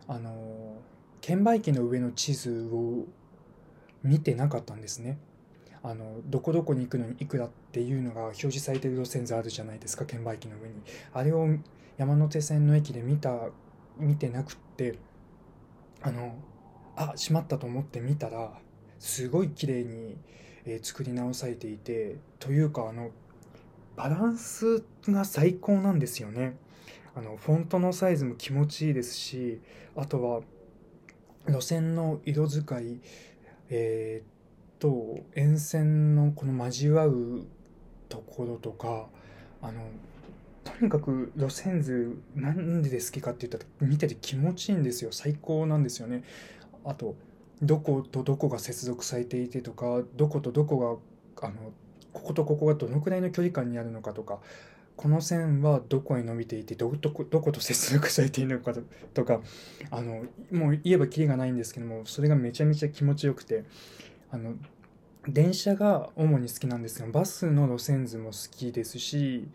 [0.07, 0.77] あの
[1.21, 3.07] 券売機の上の地図を
[4.03, 5.19] 見てなかったんですね。
[5.85, 10.75] あのどこどこに行くのにいくらっていうのが表示されてる路線図あるじゃないですか券売機の上に
[11.13, 11.49] あれを
[11.97, 13.37] 山手線の駅で見た
[13.99, 14.97] 見てなくって
[16.03, 16.37] あの
[16.97, 18.53] あしまったと思って見たら
[18.99, 20.17] すごい綺麗に、
[20.65, 23.11] えー、作り直されていてというかあの
[23.97, 26.57] バランスが最高なんですよね。
[27.15, 29.61] あのフォントのサイズも気持ちいいですし
[29.95, 30.41] あとは
[31.47, 33.01] 路線の色使い
[33.75, 37.47] えー、と沿線のこの交わう
[38.11, 39.07] ところとか
[39.63, 39.81] あの
[40.63, 45.11] とにかく路線図なんで好きかって言ったら見てて気持ちいいんですよ。
[45.11, 46.23] 最高なんですよね。
[46.85, 47.15] あと
[47.63, 51.01] どことどこが接続されていてとかどことどこ
[51.37, 51.73] があの
[52.13, 54.39] こことここがどのくらいの距離感にあるのかとか
[54.97, 58.75] この線はどこへ伸びていてどどこどこと接続されているのか
[59.15, 59.41] とか
[59.91, 63.65] あのもう言えばきりがないんですけどもそれがめちゃめちゃ気持ちよくて
[64.31, 64.55] あの
[65.29, 69.49] 電車が主に好きなんですがバスの路線図も好きですし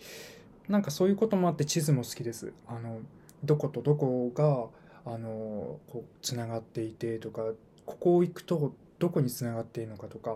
[0.67, 2.51] なんかそういうこともあって地図も好きです。
[2.67, 2.99] あの
[3.43, 4.67] どことどこが
[5.07, 7.41] あのこうつながっていてとか
[7.85, 10.35] ここを行くとどこにつながっているのかとか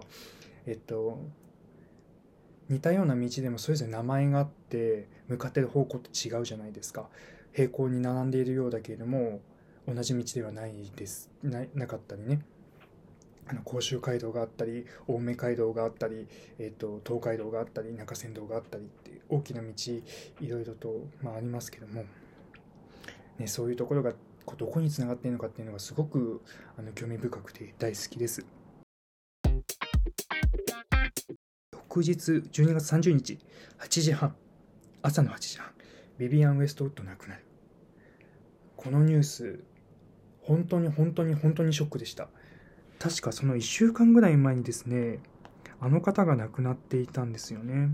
[0.66, 1.20] えっと
[2.70, 7.10] 似たような道でもそれぞれ名前があって向かってる方向って違うじゃないですか。
[7.52, 9.42] 平行に並んでいるようだけれども
[9.86, 11.30] 同じ道ではないです。
[11.44, 12.42] ななかったりね。
[13.48, 19.68] あの甲州街道があったり青梅街道があったり、えーと、東海道があったり中山道があったりって大きな道
[20.40, 22.06] いろいろと、まあ、ありますけども、
[23.38, 24.14] ね、そういうところが
[24.58, 26.41] どこにつながっているのかっていうのがすごく
[26.77, 28.45] あの興味深くて大好きです。
[31.73, 33.38] 翌日12月30日
[33.80, 34.36] 8時半
[35.01, 35.71] 朝の8時半
[36.17, 37.45] ビビアン・ウェストウッド亡くなる。
[38.77, 39.63] このニュース
[40.41, 42.30] 本当に本当に本当にショックでした。
[42.99, 45.19] 確かその1週間ぐらい前にですね
[45.80, 47.89] あの方が亡くなっていたんですよね。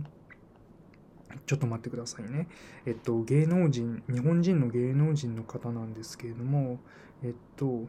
[1.45, 2.47] ちょっと待ってくださいね。
[2.85, 6.79] えっと芸能人日本人の芸能人の方なんですけれども
[7.23, 7.87] えっと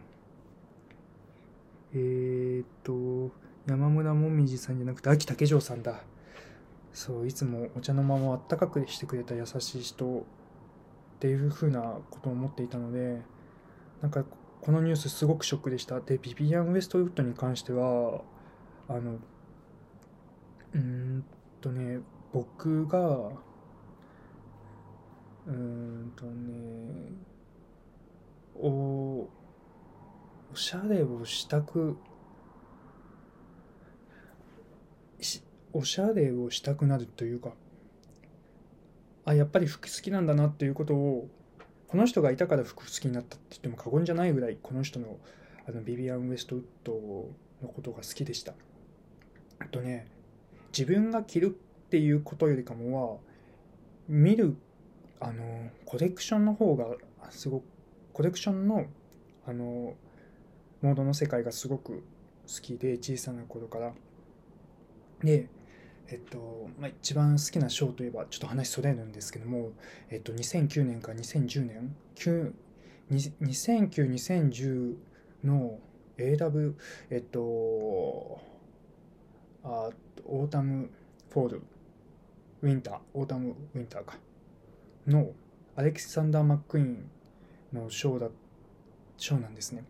[1.93, 3.35] えー、っと
[3.67, 6.03] 山村もみじさんじゃなくて秋竹城さんだ。
[6.93, 10.23] そういつもお茶の間もあったかくしてくれた優しい人っ
[11.21, 13.21] ていう風なことを思っていたので
[14.03, 14.25] なんか
[14.61, 16.01] このニュースすごくショックでした。
[16.01, 18.23] でビビアン・ウエストウッドに関しては
[18.89, 19.13] あの
[20.75, 21.25] うーん
[21.61, 22.01] とね
[22.33, 23.31] 僕が
[25.47, 27.13] うんとね
[28.55, 29.29] お
[30.53, 31.97] おしゃれをしたく
[35.73, 37.53] おしゃれをしたくなるというか
[39.25, 41.29] あやっぱり服好きなんだなっていうことを
[41.87, 45.19] この人がいたから服好きになったって言っても過言じゃないぐらいこの人の
[45.67, 46.93] あのビビアン・ウェストウッド
[47.63, 48.55] のことが好きでした。
[49.59, 50.07] あとね
[50.77, 51.59] 自分が着る
[51.89, 53.19] っていうことよりかもは
[54.09, 54.57] 見る
[55.21, 56.87] あのコレクションの方が
[57.31, 57.65] すごく
[58.13, 58.85] コレクションの
[59.47, 59.95] あの
[60.83, 62.05] モードの世界がすごく
[62.47, 63.93] 好きで小さな頃から。
[65.25, 65.49] で
[66.11, 69.73] えっとまあ、一番好きな賞といえばちょっと話それるんですけども、
[70.09, 71.95] えっと、2009年から2010年
[73.11, 74.95] 2009-2010
[75.45, 75.79] の
[76.17, 76.75] AW
[77.11, 78.41] えっと
[79.65, 79.91] あ
[80.25, 80.91] autumn
[81.31, 84.19] fall。winter autumn winter か。
[85.07, 85.31] の
[85.77, 87.11] アレキサンダー・マックイーン
[87.73, 88.29] のショーだ
[89.17, 89.85] ショーなんですね。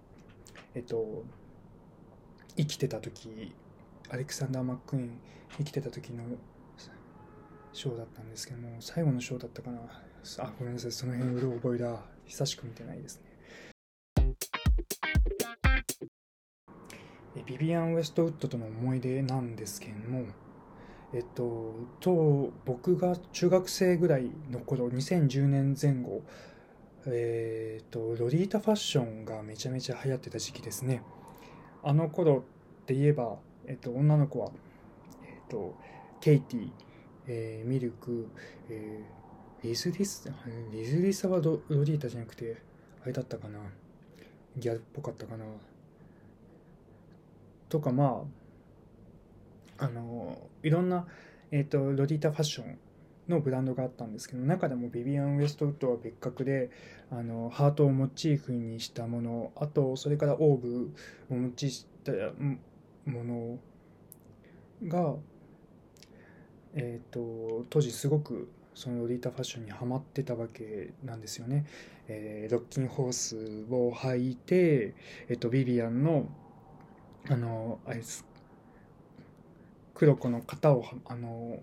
[0.74, 1.24] えっと
[2.56, 3.54] 生きてた時
[4.10, 5.18] アレクサンダー・マックイーン
[5.56, 6.24] 生きてた時の
[7.72, 9.80] ショーだったんですけども最後のショーだったかな。
[10.40, 10.92] あごめんなさい。
[10.92, 12.00] その辺うろ覚えだ。
[12.26, 13.28] 久しく見てないですね。
[17.46, 20.26] ビビアン・ウェストウッドとの思い出なんですけども
[21.12, 26.22] えっと、と僕が中学生ぐらいの頃2010年前後
[27.06, 31.02] えっとロリータファッションがめちゃめちゃ流行ってた時期ですね。
[31.82, 32.44] あの頃
[32.82, 34.50] って言えば、えっと、女の子は、
[35.24, 35.76] えっと、
[36.20, 36.70] ケイティ、
[37.26, 38.28] えー、ミルク、
[38.68, 40.30] えー、リズリス
[40.72, 42.60] リズリサはロロリータじゃなくて
[43.02, 43.60] あれだったかな
[44.56, 45.44] ギャルっぽかったかな。
[47.68, 48.47] とかまあ
[49.78, 51.06] あのいろんな、
[51.50, 52.78] えーと、ロディータファッション
[53.28, 56.70] のブランドがあったんですけど中でもビビアン・ウエストウッドは別格で
[57.10, 60.90] あのハートをモチーフにしたものあとそれからオーブ
[61.30, 62.12] をモチーフした
[63.10, 63.58] もの
[64.86, 65.14] が、
[66.74, 71.66] えーと、当時すごくそのロディータファッションにはまってたわけなんですよね。
[72.06, 74.94] えー、ロッキンホースを履いて、
[75.28, 76.28] えーとビビアンの
[77.28, 78.27] あのあれです
[79.98, 81.58] 黒子の型をあの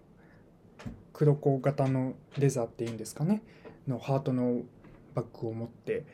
[1.14, 3.42] 黒子型のレザーっていうんですかね？
[3.88, 4.64] のハートの
[5.14, 6.06] バッグを持って、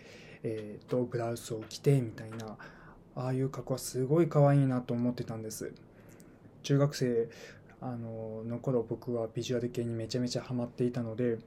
[0.43, 2.57] えーと、ブラウスを着てみたいな
[3.15, 5.73] ああいう格好はすごい可愛いなと思ってたんです。
[6.61, 7.27] 中学生
[7.81, 11.39] あのの頃僕はビジュアル系にめちゃめちゃハマっていたので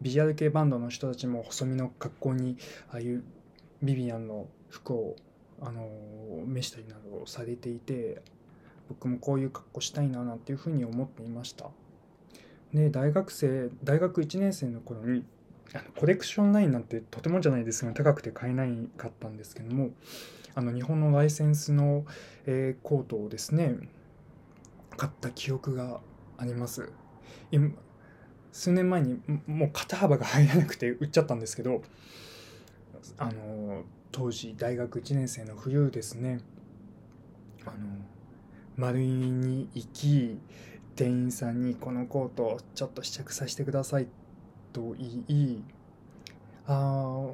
[0.00, 2.56] ビジュアル系バンドの人たちも細身の格好に
[2.92, 3.24] ああいう
[3.82, 5.16] ビビアンの服を
[5.60, 5.88] あの
[6.46, 8.22] 召したりなどをされていて
[8.90, 11.70] 僕もこういう格好したいななんていうふうに思っていました。
[12.74, 15.24] で大学生大学1年生の頃に
[15.72, 19.90] あのコレクションラインなんてとてもじゃないですが高くて買えないかったんですけども
[20.54, 22.04] あの日本のライセンスの、
[22.46, 23.76] えー、コートをですね
[24.96, 26.00] 買った記憶が
[26.36, 26.92] あります。
[27.52, 27.70] 今
[28.52, 31.82] 数年前にもう肩幅が入らなくて売っちゃったんですけど
[33.16, 36.40] あの当時大学1年生の冬ですね
[37.64, 37.76] あの
[38.76, 40.38] 丸井に行き
[40.96, 44.08] 店員さんにこのコートちょっと試着させてください
[44.72, 45.64] と言い
[46.66, 47.30] 「あ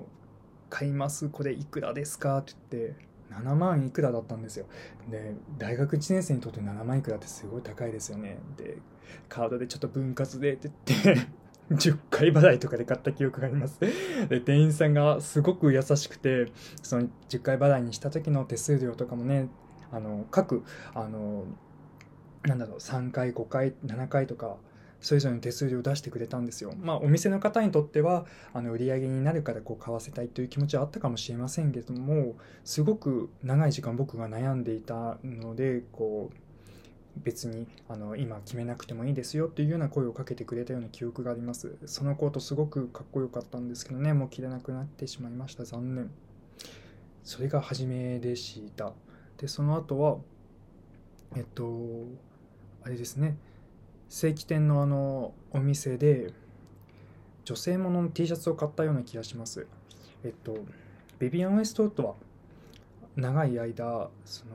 [0.71, 4.67] 買いますこれいくらですか?」って言って7万いくらだったんですよ
[5.11, 8.79] で大学1年生にとって7万いくらってすごい高いですよねで
[9.29, 11.27] カードでちょっと分割でって言って
[11.71, 13.81] 10回払いとかで買った記憶があります。
[13.81, 19.49] で、店員さんがすごく優しくて、その10回払いにした時の手数料とかもね、
[19.97, 20.63] あの、各、
[20.95, 21.45] あの、
[22.45, 24.57] なんだろう、3回、5回、7回とか、
[25.01, 26.73] それぞれの手数料を出してくれたんですよ。
[26.81, 36.37] まあ、お店の方にとっては、あの、売り上げになるからこう買わせたいという気持ちはあったかもしれませんけども、すごく長い時間僕が悩んでいたので、こう、
[37.23, 41.77] 別にあの今決めなくてもいいですよっていうような声をかけてくれたような記憶があります。
[41.87, 45.65] そのコートすごくかっこよかったんですけどねもう着れなくなってしまいました。
[45.65, 46.11] 残念。
[47.25, 48.93] それが初めでした。
[49.39, 50.19] でその後は
[51.37, 52.05] えっと
[52.83, 53.37] あれですね。
[54.09, 56.33] 正規店のあのお店で
[57.45, 59.67] 女性ものの T シャツを買ったような気がします。
[60.25, 60.57] えっと
[61.19, 62.15] ベビアン・ウエストウッドは
[63.17, 64.53] 長い間その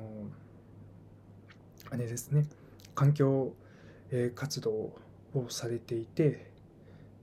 [1.89, 2.45] あれですね。
[2.95, 3.53] 環境、
[4.11, 4.93] えー、活動を
[5.49, 6.51] されていて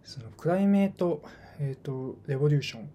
[0.05, 1.23] そのクライメート、
[1.59, 2.91] えーと、レボリューション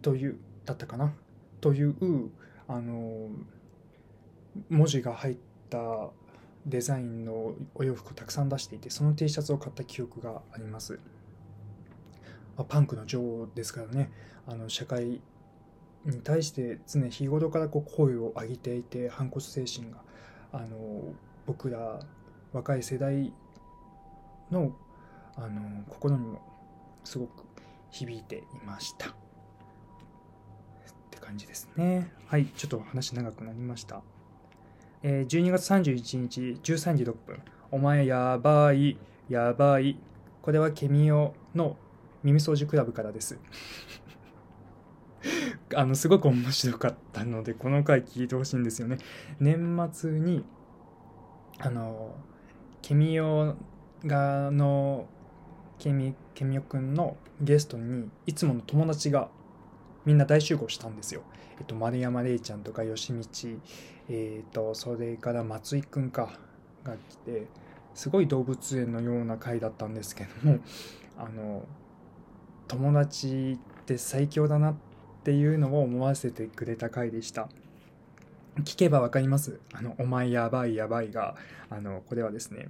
[0.00, 1.12] というだったかな。
[1.60, 1.94] という
[2.70, 3.28] あの
[4.68, 5.36] 文字が入っ
[5.68, 6.10] た
[6.66, 11.00] デザインのお洋服をたくさん出していてその T シャツを買った記憶があります。
[12.56, 14.12] まパンクの女王ですからね。
[14.46, 15.20] あの社会
[16.04, 19.98] に対して常日頃からこう声を上げていて反骨精神が
[20.52, 21.12] あの
[21.46, 21.98] 僕ら
[22.52, 23.32] 若い世代
[24.50, 24.76] の
[25.34, 26.40] あの心にも
[27.02, 27.44] すごく
[27.90, 29.19] 響いていました。
[31.30, 32.12] 感じですね。
[32.26, 34.02] はいちょっと話長くなりました、
[35.02, 37.40] えー、12月31日13時6分。
[37.70, 39.96] お前やばいやばい。
[40.42, 41.76] これはケミオの
[42.24, 43.38] 耳掃除クラブからです。
[45.76, 48.98] あのすごく面白かったのでこの回聞いてほしいんですよね。
[49.38, 50.44] 年末に
[51.60, 52.16] あの
[52.82, 53.54] ケミオ
[54.04, 55.06] がの
[55.78, 59.30] ケミケミオくんのゲストにいつもの友達が
[60.04, 61.22] みんな大集合したんですよ。
[61.58, 63.22] えっと、丸山礼ちゃんとか吉道、
[64.08, 66.38] えっと、それから松井くんか
[66.84, 67.46] が来て
[67.94, 70.58] すごい動物園のような回だったんですけども
[71.18, 71.64] あの
[72.66, 74.74] 友達って最強だなっ
[75.22, 77.48] ていうのを思わせてくれた回でした
[78.60, 79.60] 聞けばわかります？
[79.72, 81.36] あの「お前やばいやばいが」
[81.68, 82.68] あのこれはですね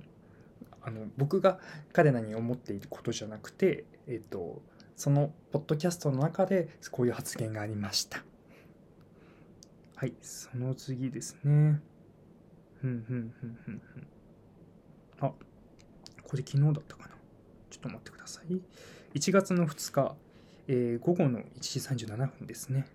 [0.83, 1.61] あの僕が
[1.93, 4.63] 彼らに思っていることじゃなくて、えっと、
[5.01, 8.23] そのポッドキャストの中でこういう発言がありました。
[9.97, 11.81] はいその次ですね。
[12.83, 14.07] ふんふんふんふんふん。
[15.23, 15.33] あ
[16.23, 17.15] これ昨日だったかな。
[17.71, 18.61] ちょっと待ってください。
[19.15, 20.17] 1月の2日、
[20.69, 22.87] えー、午後の1時37分ですね。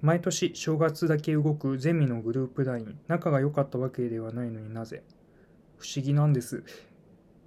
[0.00, 5.02] 毎年正月だけ動くゼミのグループ LINE 仲が良かったわけではないのになぜ？
[5.76, 6.62] 不思議なんです。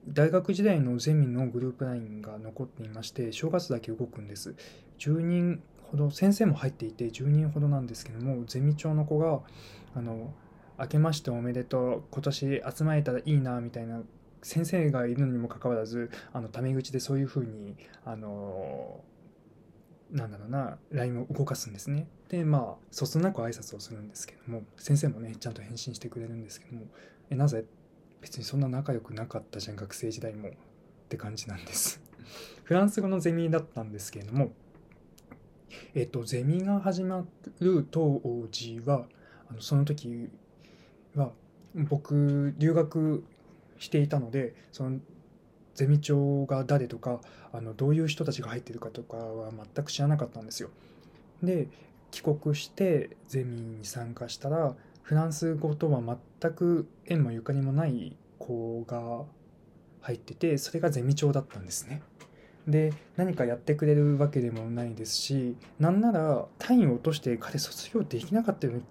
[0.08, 4.56] 大学時代のゼミのグループ LINE が残っていまして、正月だけ動くんです。
[4.98, 9.42] 10人ほど、先生も入っていて10人ほどなんですけども、ゼミ長の子が、
[9.96, 10.34] あの、
[10.80, 14.02] 明けましておめでとう、今年集まれたらいいな、みたいな、
[14.42, 19.04] 先生がいるのにもかかわらず、あの、タメ口でそういうふうに、あの、
[20.10, 22.08] なんだろうな、LINE を動かすんですね。
[22.30, 26.88] で、まあ、そつなく挨拶をするんですけども、先生もね、ちゃんと返信してくれるんですけども、
[27.30, 27.66] え、なぜ
[28.22, 30.52] 別にそんな仲良くなかったじゃん学生時代もっ
[31.10, 32.02] て感じなんです
[32.64, 34.52] フランス語のゼミだったんですけれども
[35.94, 37.26] えっとゼミが始ま
[37.60, 39.06] る当時は
[39.50, 40.30] あのその時
[41.16, 41.32] は
[41.76, 43.24] 僕留学
[43.80, 45.00] していたのでその
[45.74, 50.70] ゼミ長が誰とかあのどういう人たちが入ってるかとかは全く知らなかったんですよ。
[51.42, 51.68] で
[52.12, 56.02] 帰国してゼミに参加したらフランス語とは
[56.42, 59.24] 全く縁もゆかりもない子が
[60.02, 62.02] 入っててそれがゼミ長だったんですね。
[62.68, 68.82] で何かやってくれるわけでもないですしなんなら単位を落として彼卒業できなかったような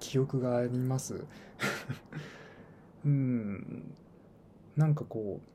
[0.00, 1.24] 記憶があります。
[3.04, 3.94] うん。
[4.76, 5.48] なんかこう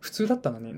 [0.00, 0.72] 普通だったらね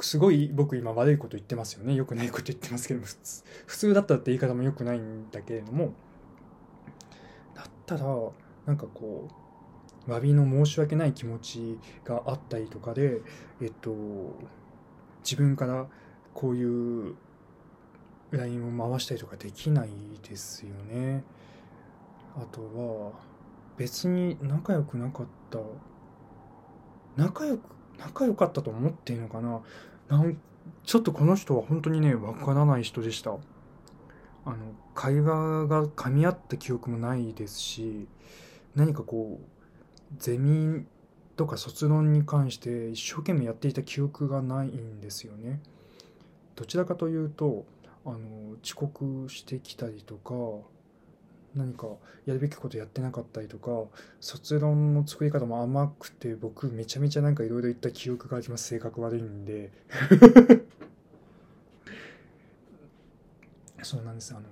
[0.00, 1.94] すごい僕今悪いこと言ってますよね。
[1.94, 5.92] よくないこと言ってますけど普通普通だったって言い方もよくないんだけれども
[7.88, 8.04] ただ
[8.66, 9.28] なんかこ
[10.06, 13.22] う詫びの申し訳ない気持ちがあったりとかで
[13.62, 13.94] えっと
[15.24, 15.86] 自分から
[16.34, 17.14] こういう
[18.30, 19.88] LINE を回したりとかできない
[20.28, 21.24] ですよね。
[22.36, 23.12] あとは
[23.78, 25.58] 別に仲良くなかった
[27.16, 27.62] 仲良く
[27.98, 29.60] 仲良かったと思っていいのかな。
[30.08, 30.38] なん
[30.84, 33.32] ちょっとこの人は本当にねわからない人でした。
[34.48, 34.56] あの
[34.94, 38.08] 会話が噛み合った記憶もないですし
[38.74, 40.86] 何かこうゼミ
[41.36, 45.60] とか卒論に関して一生懸命やっていた記憶がないんですよね。
[46.56, 47.66] どちらかというと
[48.06, 48.18] あの
[48.64, 50.34] 遅刻してきたりとか
[51.54, 51.86] 何か
[52.24, 53.70] やるべきことやってなかったりとか
[54.18, 59.70] 卒論の作り方も甘くて僕めちゃめちゃなんかいろいろ言った記憶があります性格悪いんで
[63.82, 64.34] そうなんです。
[64.34, 64.48] あの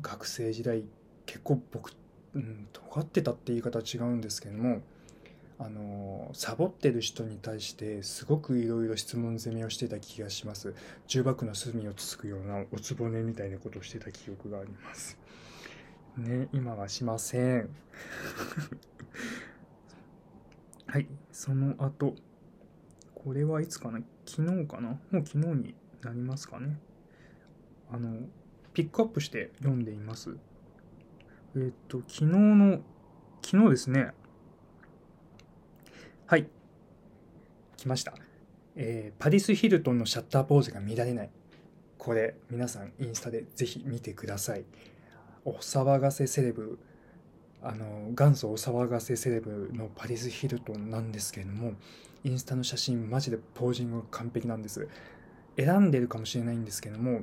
[0.00, 0.84] 学生時代
[1.26, 1.92] 結構僕、
[2.34, 4.82] うん、尖ってたって言い方は違うんですけども
[5.58, 10.74] あのサボってる人に対してすごくいろいろ質問攻めをしてた気がします。
[11.06, 15.16] 重箱の隅をつつくようなおつぼねみたいなことをしてた記憶があります。
[16.16, 17.68] ね今はしません。
[20.86, 22.14] はいその後。
[23.14, 24.00] これはいつかな？
[24.26, 24.88] 昨日かな？
[25.10, 26.78] もう昨日になりますかね。
[27.92, 28.18] あの
[28.72, 30.36] ピックアップして読んでいます。
[31.56, 32.80] えっ、と昨日の
[33.42, 34.10] 昨日ですね。
[36.26, 36.48] はい。
[37.76, 38.14] 来ました、
[38.76, 41.30] えー、パリス・ヒルトンのシャッターポーズが乱れない。
[41.98, 44.64] これ皆さんインスタでぜひ見てください。
[45.44, 46.78] お騒がせセレブ
[47.62, 51.74] あの元祖お騒がせセレブのパリス・ヒルトンなんですけれども
[52.24, 54.88] インスタの写真マジでポージングが完璧なんです。
[55.56, 57.20] 選んでるかもしれないんですけども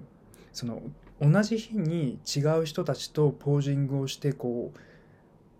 [0.54, 0.82] その
[1.22, 4.80] 同じ日に違う人たちとポージングをしてこう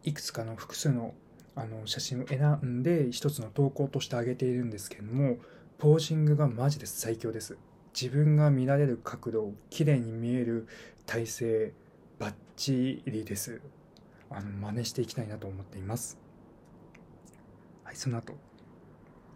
[0.04, 1.14] いくつかの複数の
[1.54, 5.38] あの写真を選んで一つの投稿としてあげているんですけれども
[5.78, 7.58] ポージングがマジで最強です。
[8.00, 10.68] 自分が見られる角度綺麗に見える
[11.06, 11.74] 体勢
[12.20, 13.62] バッチリです。
[14.30, 16.18] あの真似していきたいなと思っています。
[17.84, 18.34] はいその後。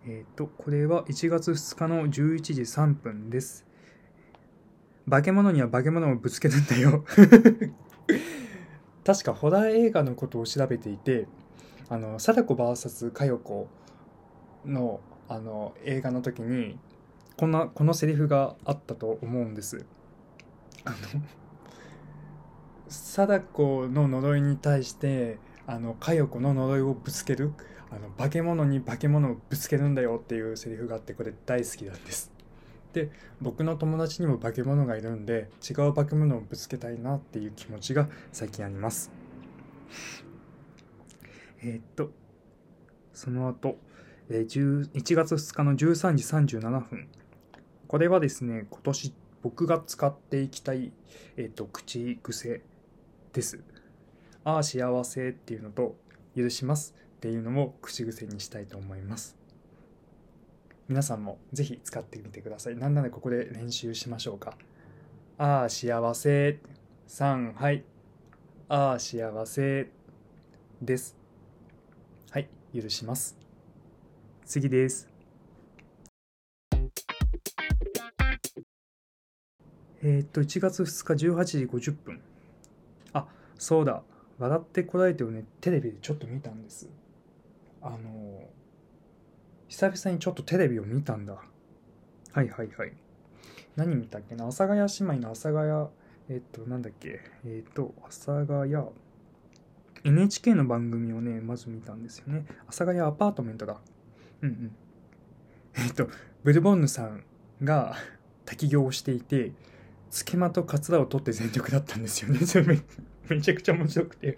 [0.05, 3.64] えっ、ー、とこれは1月2日の11時3分です。
[5.09, 7.03] 化け物には化け物をぶつけるんだよ。
[9.05, 11.27] 確かホラー映画のことを調べていて
[11.89, 13.67] あの貞子 VS 佳代子
[14.65, 16.77] のあの映画の時に
[17.37, 19.85] こんなこのセリフがあったと思うんです。
[20.83, 20.97] あの
[22.87, 27.53] 貞子の呪いに対してあの佳代子の呪いをぶつける
[27.91, 32.34] あの化け物に化け物をぶつけるんだよっていうセリフがあってこれ大好きなんです。
[32.95, 39.11] で僕の友達にも化け物がいるんで違う化け物をぶつけたいなっていう気持ちが最近あります。
[41.61, 42.11] えー、っと
[43.13, 43.77] その後、
[44.29, 47.09] えー、1月2日の13時37分。
[47.87, 50.93] これはですね今年僕が使っていきたい、
[51.35, 52.61] えー、っと口癖
[53.33, 53.59] です。
[54.45, 55.97] ああ幸せっていうのと
[56.33, 59.44] 許しますっていうのも口癖にしたいと思います。
[60.87, 62.75] 皆さんもぜひ使ってみてください。
[62.75, 64.55] なんならここで練習しましょうか。
[65.39, 66.59] ああ幸せ。
[67.07, 67.83] 3はい。
[68.69, 69.89] ああ幸せ
[70.83, 71.15] です。
[72.29, 73.35] はい許します。
[74.45, 75.09] 次です。
[80.03, 82.21] えー、っと1月2日18時50分
[83.11, 83.25] あ
[83.57, 84.03] そうだ。
[84.37, 85.45] 笑ってこられてをね。
[85.61, 86.87] テレビでちょっと見たんです。
[87.81, 87.97] あの
[89.67, 91.33] 久々にちょっとテレビを見たんだ。
[91.33, 92.93] はいはいはい。
[93.75, 94.45] 何見たっけな？
[94.45, 95.87] 阿佐ヶ谷姉妹の阿佐ヶ谷
[96.29, 97.19] えっとなんだっけ？
[97.45, 98.75] えっと阿佐ヶ谷。
[100.03, 102.45] NHK の番組をねまず見たんですよね。
[102.63, 103.77] 阿佐ヶ谷アパートメントだ。
[104.41, 104.75] うんうん。
[105.75, 106.09] えっと
[106.43, 107.23] ブルボンヌさん
[107.63, 107.95] が
[108.45, 109.51] 滝行をしていて
[110.11, 112.39] つけまとカツラを取って全力だったんですよね。
[112.45, 112.79] それめ
[113.29, 114.37] めちゃくちゃ面白くて。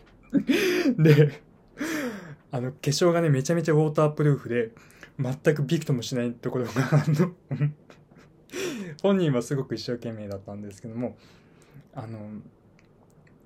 [0.97, 1.41] で
[2.49, 4.71] あの化粧がねめちゃめちゃウォータープルーフで
[5.19, 7.33] 全くびくともしないところがあの。
[9.01, 11.17] 本人はすごく一生懸命だったんですけども
[11.93, 12.41] あの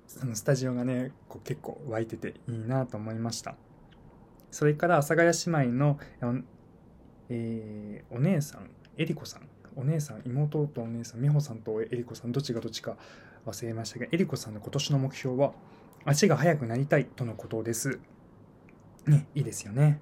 [0.06, 3.56] そのスタジオがねこう結構湧いてていいなと思いました。
[4.50, 5.98] それから阿佐ヶ谷姉妹の、
[7.30, 9.48] えー、お姉さんえりこさん。
[9.74, 12.98] お姉さん妹とお姉さん美穂さんとえりこさんどっちがどっちか
[13.46, 15.54] 忘れましたがえりこさんの今年の目標は
[16.04, 17.98] 足が速くなりたいとのことです。
[19.06, 20.00] ねいいですよね。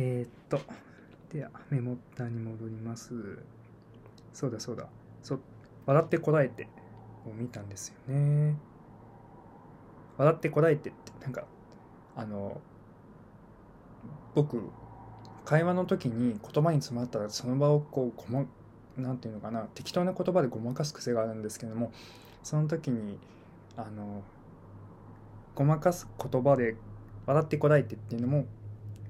[0.00, 0.60] えー、っと
[1.32, 3.12] ではメモったに戻ります。
[4.32, 4.86] そうだそうだ。
[5.24, 5.40] そ
[5.86, 6.68] 笑ってこらえて
[7.26, 8.56] を見たんですよね。
[10.16, 11.44] 笑ってこらえてってなんか
[12.14, 12.60] あの
[14.36, 14.62] 僕
[15.44, 18.46] 会話の時に言葉に詰まったらその場をこうごま
[18.96, 21.92] なんていうのかな適当な言葉でごまかす癖があるんですけども
[22.44, 23.18] その時に
[23.76, 24.22] あの
[25.56, 26.76] ごまかす言葉で
[27.26, 28.46] 笑ってこらえてっていうのも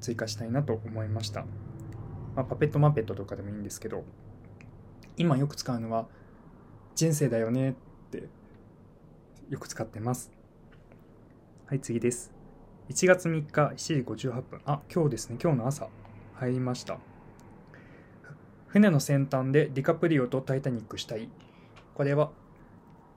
[0.01, 1.45] 追加したいなと思いました、
[2.35, 4.05] まあ、パペットマペットとかでもいいんですけど
[5.17, 6.07] 今よく使うのは
[6.95, 7.75] 人生だよねっ
[8.11, 8.29] て
[9.51, 10.31] よく使ってます。
[11.67, 12.33] はい次です。
[12.89, 13.77] 1月3日7
[14.17, 15.39] 時58分あ今日ですね。
[15.43, 15.89] 今日の朝
[16.35, 16.99] 入りました。
[18.67, 21.29] 船の先端でディカプリオとタイタニックしたい。
[21.95, 22.31] これは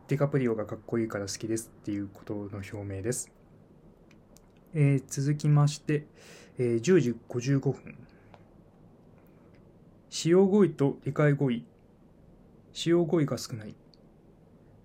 [0.08, 3.32] ディカプリオがかっこいいから好きですっていうことの表明です、
[4.74, 6.06] えー、続きまして、
[6.58, 7.98] えー、10時55分。
[10.10, 11.66] 使用語彙と理解語彙。
[12.74, 13.76] 使用語彙が少ない。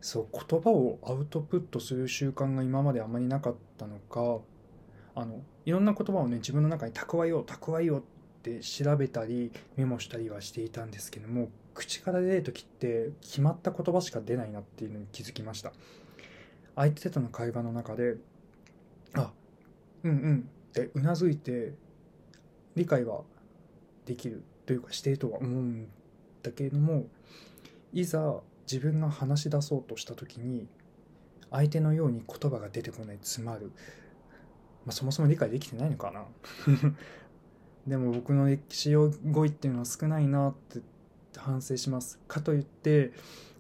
[0.00, 4.40] そう言葉をアウトプットする習慣が今まであまりなかったのか。
[5.16, 8.02] あのいろんな言葉をね自分の中に蓄えよう蓄えようっ
[8.42, 15.72] て調べたりメモしたりはしていたんですけども口から出る時って決まった言葉しか出ないなっていうのに気づきました。
[16.76, 18.16] 相手との会話の中で
[19.14, 19.32] あ
[20.04, 20.48] うんうん
[20.82, 21.72] ってうなずいて
[22.74, 23.22] 理解は
[24.04, 25.88] できるというかしてるとは思うん
[26.42, 27.06] だけれども
[27.92, 30.66] いざ自分が話し出そうとした時に
[31.50, 33.72] 相手のように言葉が出てこない詰まる、
[34.84, 36.24] まあ、そもそも理解できてないのかな。
[37.86, 40.80] でも僕の歴史語彙っていうのは少ないなって
[41.36, 42.18] 反省します。
[42.26, 43.12] かといって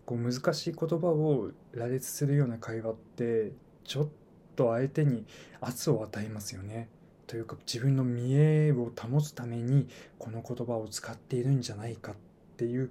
[0.04, 3.52] こう難しい言葉を羅列するような会話って
[3.84, 4.08] ちょっ
[4.56, 5.24] と相手に
[5.60, 6.88] 圧を与えますよね。
[7.26, 12.14] というか自分の見栄を保つためにこの言葉を使っているんじゃないかっ
[12.56, 12.90] ていう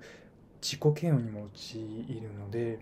[0.61, 2.79] 自己嫌悪にも陥るので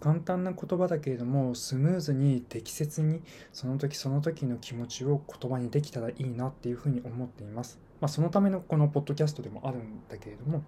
[0.00, 3.22] 簡単な言葉だけれどもスムーズに適切に
[3.52, 7.78] その時その時の気持ちを言葉にできたらいいなっていうふうに思っています。
[8.00, 10.64] まあ、そのためのこのポッドキャストでもあるんだけれども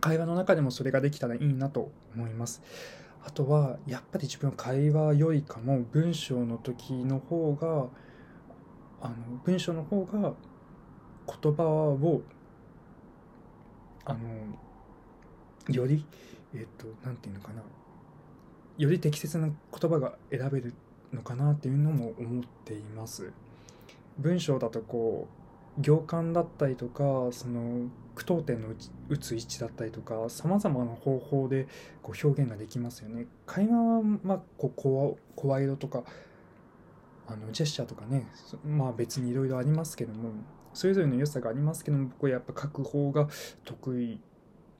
[0.00, 2.62] 会話の中でもそれができたらいいなと思います。
[3.24, 7.88] あとはやっぱり自分は会話よりかも文章の時の方が
[9.06, 10.32] あの文章の方が
[11.42, 12.22] 言葉を
[14.04, 14.18] あの
[15.72, 16.04] より
[16.54, 17.62] えっ、と何て言うのかな
[18.78, 20.74] より適切な言葉が選べる
[21.12, 23.32] のかなっていうのも思っています。
[24.18, 25.28] 文章だとこ
[25.78, 28.68] う行間だったりとかその句読点の
[29.08, 31.68] 打つ位置だったりとかさまざまな方法で
[32.02, 33.26] こう表現ができますよね。
[33.44, 36.02] 会話は、まあ、こう声色とか
[37.28, 38.26] あのジェスチャーとかね
[38.64, 40.30] まあ別にいろいろありますけども
[40.72, 43.28] それぞれの良さがありますけども僕はやっぱ書く方が
[43.64, 44.20] 得意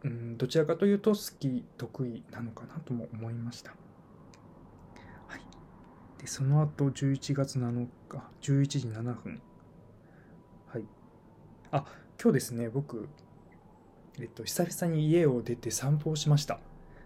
[0.07, 3.71] うん、どちらかというと好き得意なのかなとも思いました。
[5.27, 5.41] はい、
[6.19, 9.43] でその後11月7日11時7分。
[10.69, 10.85] はい。
[11.73, 11.85] あ
[12.23, 13.09] 今日ですね僕
[14.21, 16.61] えっと久々に家を出て散歩をしました。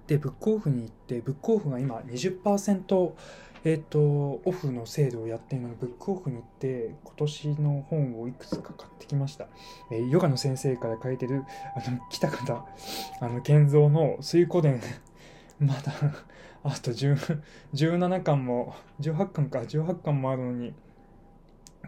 [0.06, 3.14] でブックオフに行ってブックオフが今20%
[3.62, 4.00] えっ、ー、と、
[4.44, 9.48] オフのセールをやっているので、ブックオフに行って、今年の本をいくつか買ってきました。
[9.90, 11.44] えー、ヨガの先生から書いてる、
[11.76, 12.64] あの、来た方、
[13.20, 14.80] あの、健三の水湖伝、
[15.60, 15.92] まだ、
[16.62, 17.42] あと10
[17.74, 20.72] 17巻も、18巻か、18巻もあるのに、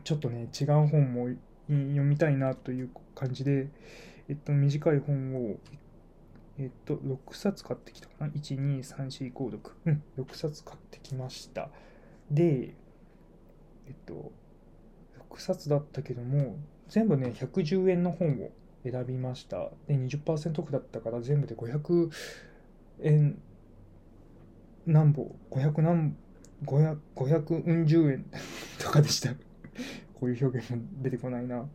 [0.04, 1.28] ちょっとね、違う本も
[1.68, 3.68] 読みたいなという感じで、
[4.28, 5.56] えっと、短い本を
[6.58, 9.70] えっと、6冊買ってきたかな ?1、2、3、4、5、6。
[9.86, 11.70] うん、6冊買ってきました。
[12.30, 12.74] で、
[13.86, 14.32] えっと、
[15.30, 16.56] 6冊だったけども、
[16.88, 18.50] 全部ね、110円の本を
[18.84, 19.70] 選びました。
[19.86, 22.10] で、20%オフだったから全部で500
[23.02, 23.40] 円
[24.86, 26.16] 何本、500何、
[26.64, 28.24] 500、500うん十円
[28.80, 29.34] とかでした。
[30.14, 31.68] こういう表現も出てこないな。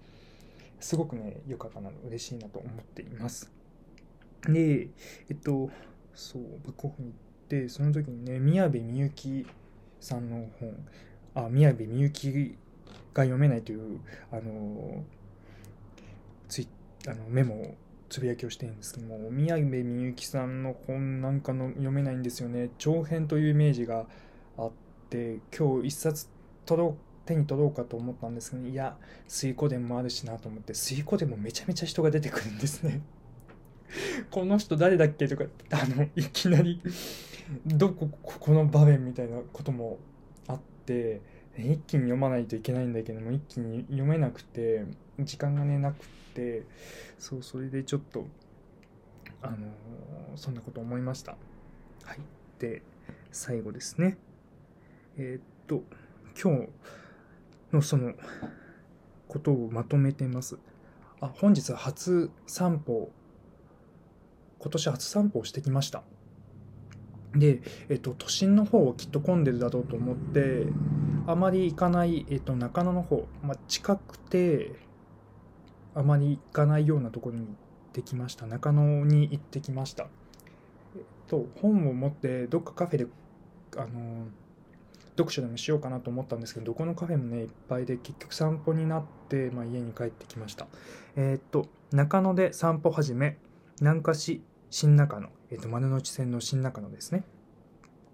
[0.79, 3.56] すごくね、良かったなの、嬉しいなと思っています。
[4.45, 4.89] で、
[5.29, 5.69] えっと、
[6.13, 7.13] そう、ブックオフに行っ
[7.47, 9.45] て、その時にね、宮部みゆき
[9.99, 10.87] さんの本、
[11.35, 12.57] あ、宮部みゆき
[13.13, 13.99] が読めないという、
[14.31, 15.03] あの、
[16.47, 16.67] ツイ
[17.07, 17.75] あのメモを
[18.09, 22.69] つぶやきをしてるんですけども、宮部みゆきさんの本なんかの読めないんですよね。
[22.77, 24.07] 長編というイメージが
[24.57, 24.71] あっ
[25.09, 26.29] て、今日一冊
[26.65, 33.01] 取ろ手に取ろうかと思ったんですけど、いや、水湖伝もあるしなと思って、水湖伝もめちゃめちゃ人が出てくるんですね。
[34.31, 36.81] この人誰だっけとか、あの、いきなり、
[37.65, 39.99] どこ、ここの場面みたいなことも
[40.47, 41.21] あって、
[41.57, 44.85] 一気に読まないといけないんだけども、一気に読めなくて、
[45.19, 46.63] 時間がね、なくて、
[47.17, 48.25] そう、それでちょっと、
[49.41, 49.59] あのー、
[50.35, 51.37] そんなこと思いました。
[52.03, 52.19] はい。
[52.59, 52.81] で、
[53.31, 54.17] 最後ですね。
[55.17, 55.83] えー、っと、
[56.39, 56.69] 今日
[57.73, 58.13] のその、
[59.27, 60.57] ことをまとめてます。
[61.19, 63.11] あ、本日は初散歩
[64.59, 66.03] 今年初散歩をしてきました。
[67.35, 70.67] で、えっと、都心の方はきっと混んでるだろうと思って、
[71.27, 74.71] あまり行かない、えっと、中野の方、まあ、近くて、
[75.93, 77.55] あまり行かないようなところに行っ
[77.91, 78.45] てきました。
[78.45, 80.07] 中野に行ってきました。
[80.95, 83.07] えっと、本を持ってどっかカフェで、
[83.75, 84.27] あの、
[85.17, 90.67] 読書でもしようかなと思ったんですけど、どこのカフェもね、いっぱいで、結局散歩になって、まあ、家に帰ってきました。
[91.15, 93.37] え、っと、中野で散歩始め、
[93.81, 97.23] 南下市新中野、えっ、と、丸の内線の新中野ですね。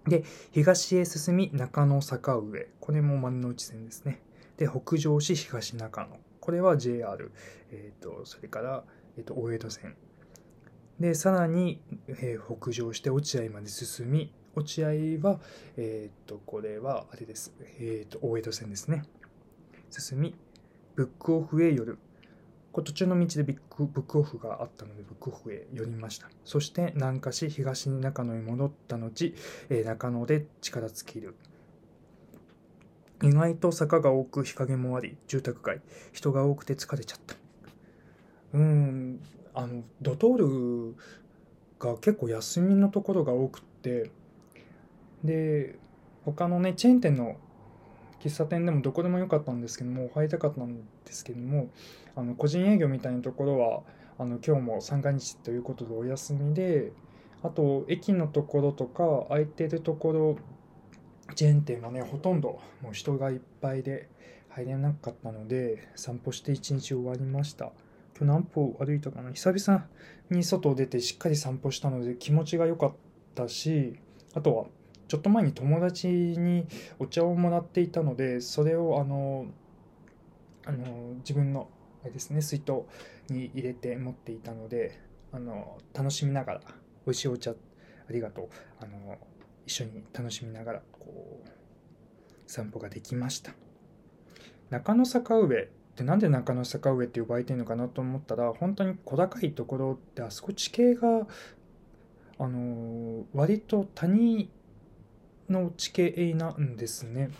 [0.06, 4.20] で、東へ進み中野坂上、これも丸の内線ですね。
[4.56, 7.32] で、北上し東中野、これは JR、
[7.70, 8.84] えっ、ー、と、それから、
[9.16, 9.96] えっ、ー、と、大江戸線。
[11.00, 15.40] で、さらに、えー、北上して落合まで進み、落合は、
[15.76, 17.54] えっ、と、これは、あれです。
[17.80, 19.04] えっ、と、大江戸線ですね。
[19.90, 20.34] 進み、
[20.94, 21.98] ブックオフへ寄る。
[22.74, 26.28] こ途中の道でビッグブックオフがあったので、ブックオフへ寄りました。
[26.44, 29.32] そして南下し、東に中野へ戻った後、
[29.70, 31.36] えー、中野で力尽きる。
[33.22, 37.36] 意外と坂が多く日陰もあり、住宅街、人が多くて疲れちゃった。
[38.54, 39.20] うん、
[39.54, 40.96] あの、ドトール
[41.78, 44.10] が結構休みのところが多くて、
[45.22, 45.78] で、
[46.24, 47.36] 他のね、チェーン店の
[48.24, 51.68] 喫茶店でもどこでもよかったんですけども入りたかったんですけども
[52.16, 53.82] あの個人営業みたいなところは
[54.18, 56.92] あの今日も三が日ということでお休みで
[57.42, 60.38] あと駅のところとか空いてるところ
[61.34, 64.08] チェーン店はねほとんどもう人がいっぱいで
[64.48, 67.72] 入れなかったので散歩して一日終わりました。
[68.16, 69.32] 今日何歩歩いたかな？
[69.32, 69.86] 久々
[70.30, 72.92] に外を出てしっかり散歩したので気持ちが良かっ
[73.34, 73.98] たし
[74.34, 74.64] あとは
[75.08, 76.66] ちょっと前に友達に
[76.98, 79.46] お茶をもらっていたのでそれをあの
[80.66, 81.68] あの自分の
[82.02, 82.82] あれですね水筒
[83.28, 84.98] に入れて持っていたので
[85.32, 86.60] あの楽しみながら
[87.06, 87.54] 美味しいお茶あ
[88.10, 88.48] りがとう
[88.80, 89.18] あの
[89.66, 91.48] 一緒に楽しみながらこう
[92.46, 93.52] 散歩ができました。
[94.70, 101.26] 中野坂上ってなんで中野坂上って呼ばれてるのかなと思ったら本当に小高いところってあそこ地形が
[102.38, 104.50] あの割と谷
[105.48, 107.30] の地形なんですね。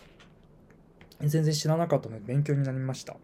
[1.21, 3.17] 全然知らなかったので勉強になりました。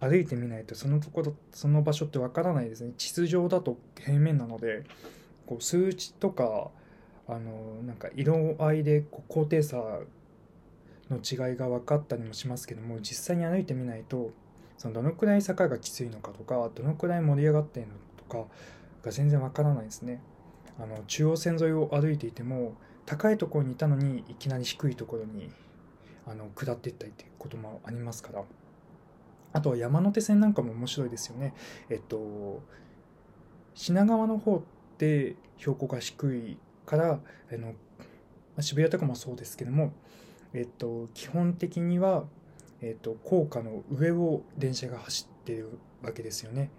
[0.00, 2.92] 歩いてみないとそのところ、その場所ってわからないですね。
[2.96, 4.84] 地図上だと平面なので、
[5.46, 6.70] こう数値とか、
[7.28, 9.76] あの、なんか色合いでこう高低差
[11.10, 14.30] の違いが分かったりもしますけども、実際に歩いてみないと、
[14.76, 18.46] そのどのくらい坂がきついのかとか、どのくらい盛り上がっているのとか、
[19.02, 20.20] が全然わからないですね
[20.78, 22.74] あの中央線沿いを歩いていても
[23.08, 25.50] 高いところにいたのにいきなり低いところに
[26.26, 28.42] あの下っていったりっていうこともありますから
[29.54, 31.54] あとは山手線なんかも面白いですよね
[31.88, 32.60] えっと
[33.74, 34.62] 品川の方っ
[34.98, 37.12] て標高が低いから
[37.50, 37.72] あの
[38.60, 39.92] 渋谷とかもそうですけども、
[40.52, 42.24] えっと、基本的には、
[42.82, 46.70] えっと、高架の上を電車が走ってるわけですよね。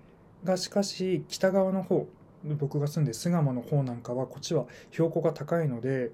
[0.43, 2.05] がしかし北側の方
[2.43, 6.11] 僕が住んで巣鴨の方なんかはこっちは標高が高いので、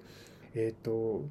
[0.54, 1.22] えっと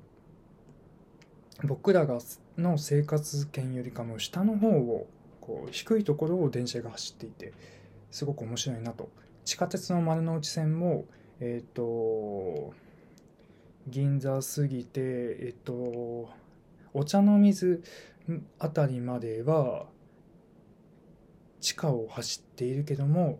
[1.64, 2.20] 僕らが
[2.58, 5.08] の生活圏よりかも下の方を
[5.42, 7.54] こう低いところを電車が走っていて
[8.12, 9.10] すごく面白いなと。
[9.44, 11.06] 地下鉄の丸の内線も
[11.40, 12.74] えっ、と
[13.88, 15.74] 銀座過ぎてえっ、と
[16.94, 17.84] お茶の水
[18.58, 19.86] あたりまでは
[21.62, 23.40] 地下を走っているけども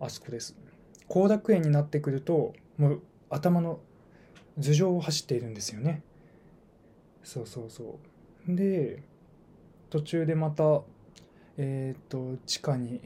[0.00, 0.65] あそこです。
[1.08, 3.80] 後楽園になってくるともう頭の
[4.58, 6.02] 頭上を走っているんですよね。
[7.22, 7.98] そうそうそ
[8.48, 8.54] う。
[8.54, 9.02] で
[9.90, 10.82] 途中でまた
[11.58, 13.00] えっ、と地下に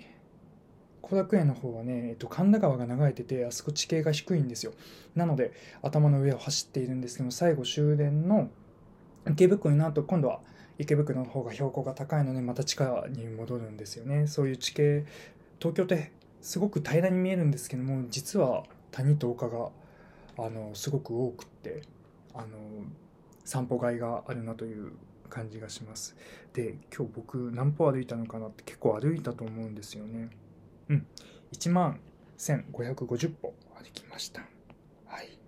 [1.02, 4.72] 後楽園の方はね、えっと、神田川が流れててあそこ地形が低いんですよ。
[5.14, 8.48] なので頭の上を走っているんですけど最後終電の
[9.28, 10.40] 池袋になると今度は
[10.78, 14.26] 池袋の方が標高が高いのでまた地下に戻るんですよね。
[14.26, 15.04] そういう地形
[15.58, 19.70] 東京ってすごく平らに見えるんですけども実は谷と丘が
[20.38, 21.82] あのすごく多くって
[22.34, 22.46] あの
[23.44, 24.92] 散歩がいがあるなという
[25.28, 26.16] 感じがします
[26.52, 30.30] で今日僕何歩歩いたのかなって結構歩いたと思うんですよね
[30.90, 31.06] うん、
[31.52, 32.00] 1万
[32.36, 34.42] 1550歩歩きました。
[35.06, 35.38] はい。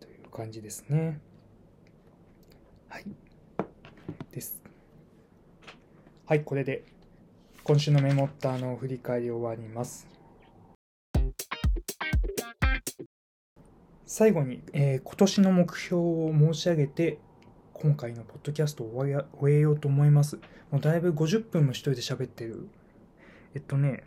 [0.00, 1.20] という感じですね。
[2.88, 3.04] はい。
[4.32, 4.60] です。
[6.26, 6.82] はい、これで
[7.62, 10.06] 今週のメモッターの振り返り終わります。
[14.06, 17.18] 最後に、えー、今年の目標を申し上げて、
[17.72, 20.38] 今回のポッドキャストを終え終えようと思います。
[20.70, 22.68] もうだいぶ50分も一人で喋ってる
[23.54, 24.04] えっとね、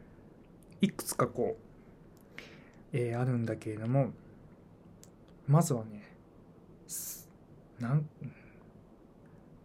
[0.80, 2.42] いくつかこう、
[2.94, 4.14] えー、あるんだけれども、
[5.48, 6.04] まずはね、
[7.80, 8.08] なん、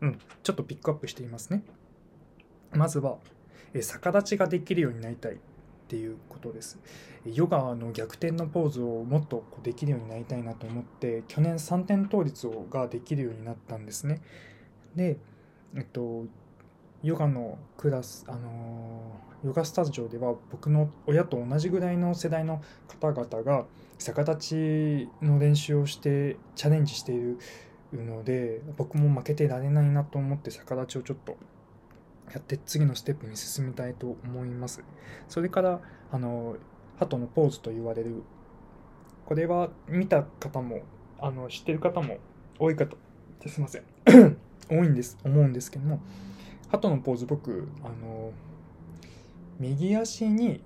[0.01, 1.62] うん、ちょっとピックアップしていますね。
[2.72, 3.18] まずは、
[3.80, 5.36] 逆立ちができるようになりたいっ
[5.88, 6.78] ていうことです。
[7.24, 14.20] ヨガの逆転のポーズをもっとできるようになりたいなと思って、去年3点倒立ができるようになったんですね。
[14.94, 15.18] で、
[15.74, 16.26] えっと、
[17.02, 23.66] ヨガのクラス、あのヨガスタジオでは僕の親と同じぐらいの世代の方々が
[23.98, 27.38] 逆立ちの練習をしてチャレンジしている
[27.92, 31.36] ので僕も負けてられないなと思って逆立ちをちょっと
[32.33, 34.83] やって次のステップに進みたいと思います。
[35.29, 36.57] それからあの
[36.99, 38.22] 鳩のポーズと言われる。
[39.26, 40.83] これは見た方も
[41.18, 42.18] あの知ってる方も
[42.59, 42.97] 多いかと。
[43.47, 43.83] すいません。
[44.68, 45.18] 多いんです。
[45.24, 46.01] 思うんですけども
[46.68, 48.33] 鳩のポーズ僕あの
[49.59, 50.62] 右足に、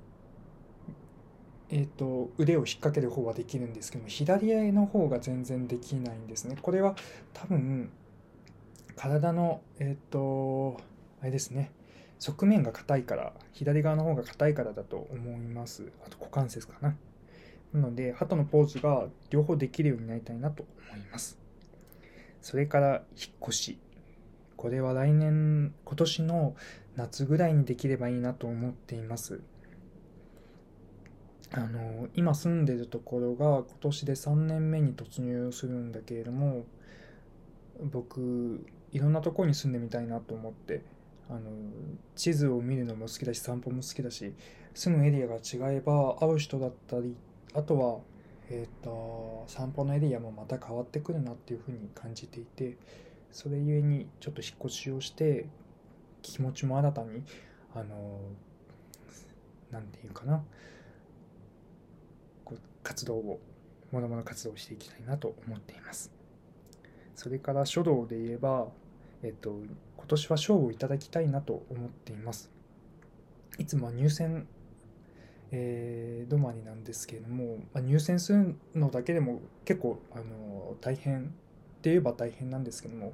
[1.70, 6.56] えーと、腕を引っ掛ける方はできるんですけども左足の方が全然できないんですね。
[6.60, 6.94] これは
[7.32, 7.90] 多分
[8.96, 10.80] 体のえっ、ー、と
[11.22, 11.70] あれですね。
[12.18, 15.90] 側面が硬いから左側の方が硬いからだと思います。
[16.04, 16.96] あと股関節かな。
[17.72, 21.38] なので鳩のポーズが両方できるようになりたいなと思います。
[22.40, 23.78] それから引っ越し。
[24.56, 26.56] これは来年今年の
[26.96, 29.40] 夏ぐらいにできればいいなと思っています。
[31.52, 36.64] あの今住んでるところが今年で3年目に突入するんだけれども
[37.92, 40.82] 僕いろんなとこに住んでみたいなと思って。
[41.32, 41.50] あの
[42.14, 44.34] 地図を見るのも好きだし散歩も好きだし
[44.74, 47.16] 住むエリアが違えば会う人だったり
[47.54, 47.98] あとは、
[48.50, 52.76] えーと散歩のエリアもまた変わってくるなっていうふうに感じていて
[53.30, 55.46] それゆえにちょっと引っ越しをして
[56.20, 57.22] 気持ちも新たに
[57.74, 58.20] あの
[59.70, 60.44] 何て言うかな
[62.44, 63.40] こう活動を
[63.90, 66.10] ものもの活動していきたいなと思っています。
[67.14, 68.68] それから書道で言えば
[69.22, 69.60] えっと
[70.02, 72.50] 今年は賞をいただきたいなと思っています。
[73.58, 74.46] いつもは入選
[75.54, 81.24] えー、止まりなんですけれども、まあ、入選するのだけでも結構あの大変っ
[81.82, 83.12] て言えば大変なんですけども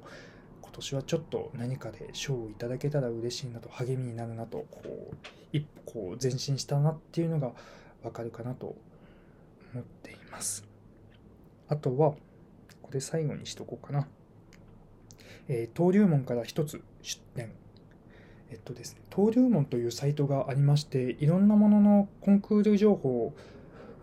[0.61, 5.15] 今年はちょっと何かで賞をいただけたら嬉しいなと励みになるなとこう
[5.51, 7.51] 一歩こう前進したなっていうのが
[8.03, 8.77] わかるかなと
[9.73, 10.65] 思っています。
[11.67, 12.13] あとは
[12.81, 14.07] これ最後にしとこうかな、
[15.49, 17.51] えー、登竜門から一つ出店
[18.51, 23.33] えっとですね、登竜門というサイトがありまして、いろんなもののコンクール情報、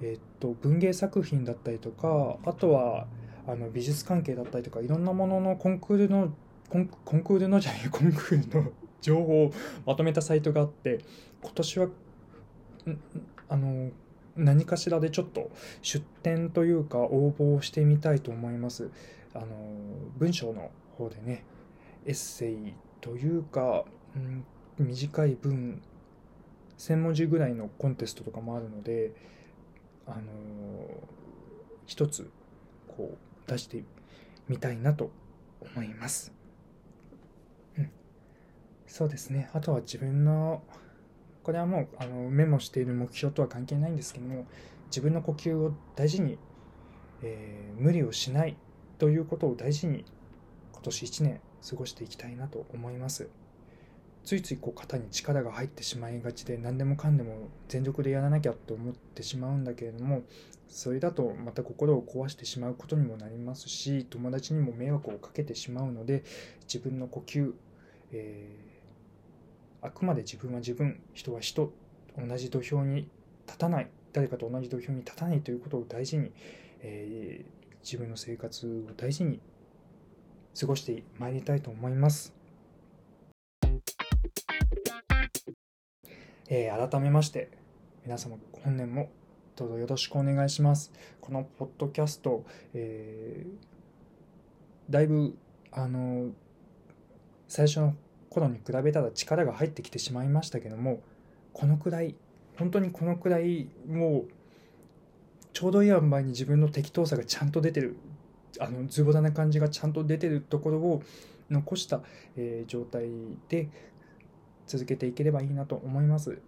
[0.01, 3.07] えっと、文芸作品だったりとか、あとは
[3.47, 6.33] あの美術関係だったりとか、いろんなもののコンクールの、
[6.71, 8.71] コンコンクールのじゃない、コンクールの
[9.01, 9.53] 情報を
[9.85, 11.01] まとめたサイトがあって、
[11.43, 11.89] 今年は、
[13.49, 13.91] あの、
[14.37, 15.51] 何かしらでちょっと
[15.83, 18.91] 出展というか応募をしてみたいと思います。
[19.35, 19.47] あの
[20.19, 21.45] 文章の方でね
[22.07, 23.85] エッセイというか、
[24.15, 24.45] うん、
[24.79, 25.83] 短い文
[26.79, 29.13] 1000文字ぐらいのコンテストとかもあるので
[30.07, 30.17] あの
[31.87, 32.31] 一つ
[32.89, 33.17] こ
[33.47, 33.83] う出して
[34.49, 35.11] みたいなと
[35.61, 36.33] 思います。
[37.79, 37.91] うん、
[38.87, 40.63] そうですねあとは自分の
[41.43, 44.47] これはもうあのメモしている目標とは関係ないんですけども
[44.87, 46.39] 自分の呼吸を大事に、
[47.23, 48.57] えー、無理をしない
[48.99, 50.05] ということを大事に
[50.91, 53.29] 年1年過ごしていきたいなと思います。
[54.25, 60.23] ついついこう肩に力が入ってしまいがちで何でもかんでも全力でやらなきゃと思ってしまうんだけれども
[60.67, 66.25] それだとまた心を壊してしまうことにもなりますし友達にも迷惑をかけてしまうので
[66.63, 67.53] 自分の呼吸、
[68.11, 68.77] えー
[69.87, 71.73] あくまで自分は自分人は人
[72.19, 73.09] 同じ土俵に
[73.47, 76.33] 立たない誰かと同じ土俵に立たないということを大事に、
[76.81, 79.41] えー、自分の生活を大事に
[80.59, 82.33] 過ごしてまいりたいと思います。
[86.49, 87.51] えー、改めまして
[88.05, 89.11] 皆様本年も
[89.57, 90.93] どうぞよろしくお願いします。
[91.21, 95.37] このポッドキャスト、えー、だいぶ
[95.73, 96.31] あの
[97.49, 97.95] 最初の
[98.31, 101.01] 頃に比べたら力が入ってきてしまいましたけども
[101.53, 102.15] このくらい
[102.59, 104.29] 本当にこのくらいもう
[105.53, 107.97] ちょうどいい塩梅に自分の適当さがちゃんと出てる
[108.61, 111.03] あのズボラな感じがちゃんと出てるところを
[111.51, 112.01] 残した、
[112.37, 113.09] えー、状態
[113.49, 113.69] で
[114.67, 116.39] 続けていければいいなと思います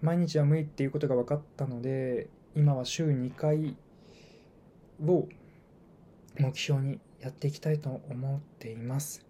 [0.00, 3.76] 毎日は無理っていうことが分かったので今は週2回
[5.04, 5.28] を
[6.38, 9.24] 目標にやっていきたいと思っています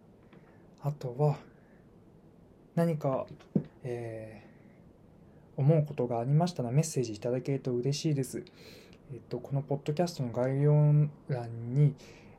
[0.82, 1.36] あとは
[2.74, 3.26] 何か、
[3.84, 8.45] えー、思うことがありましたらメッセージいただけると嬉しいです。
[9.14, 10.74] えっと、このポッドキャストの概要
[11.28, 11.94] 欄に、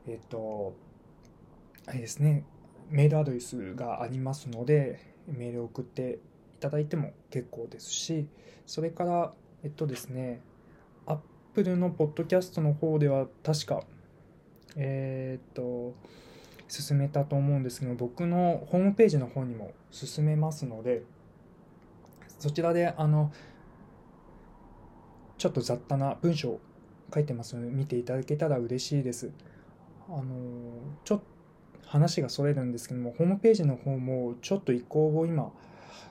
[0.06, 0.74] えっと、
[1.86, 2.44] あれですね、
[2.90, 6.18] メールアドレスがありますので、メールを送って
[6.54, 8.28] いただいても結構ですし、
[8.66, 9.32] それから、
[9.64, 10.42] えっとですね、
[11.06, 13.82] Apple のポッドキャストの方では確か、
[14.76, 15.94] えー、っと、
[16.68, 21.04] 進めたと思うんですけど僕のホームページの方にも進めますので
[22.40, 23.32] そちらであの
[25.38, 26.60] ちょっと雑多な文章を
[27.12, 29.30] 書いてますので見ていただけたら嬉しいです。
[30.08, 30.24] あの
[31.04, 31.24] ちょっと
[31.86, 35.52] 話がそれるんですけどもホームページの方もちょっと移行を今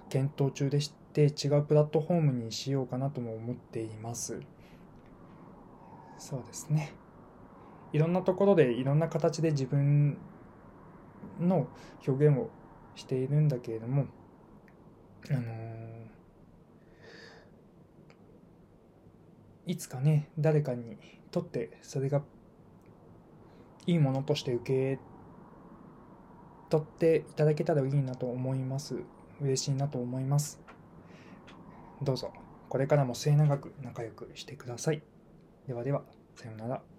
[0.10, 4.41] 検討中でして違うプラットフォームにしようかなとも思っています。
[6.18, 6.93] そうですね。
[7.93, 10.18] いろんなところでいろんな形で自分
[11.39, 11.68] の
[12.08, 12.50] 表現を
[12.96, 14.08] しているんだけれども、
[15.30, 15.85] あのー、
[19.66, 20.97] いつかね誰かに
[21.32, 22.22] とってそれが
[23.88, 24.99] いいものとして受け
[26.70, 28.95] 取っていただけたらいいなと思います。
[29.41, 30.61] 嬉しいなと思います。
[32.01, 32.34] どうぞ。
[32.70, 35.01] これからも末永く仲良くしてください。
[35.68, 36.03] ではでは
[36.36, 36.95] さようなら。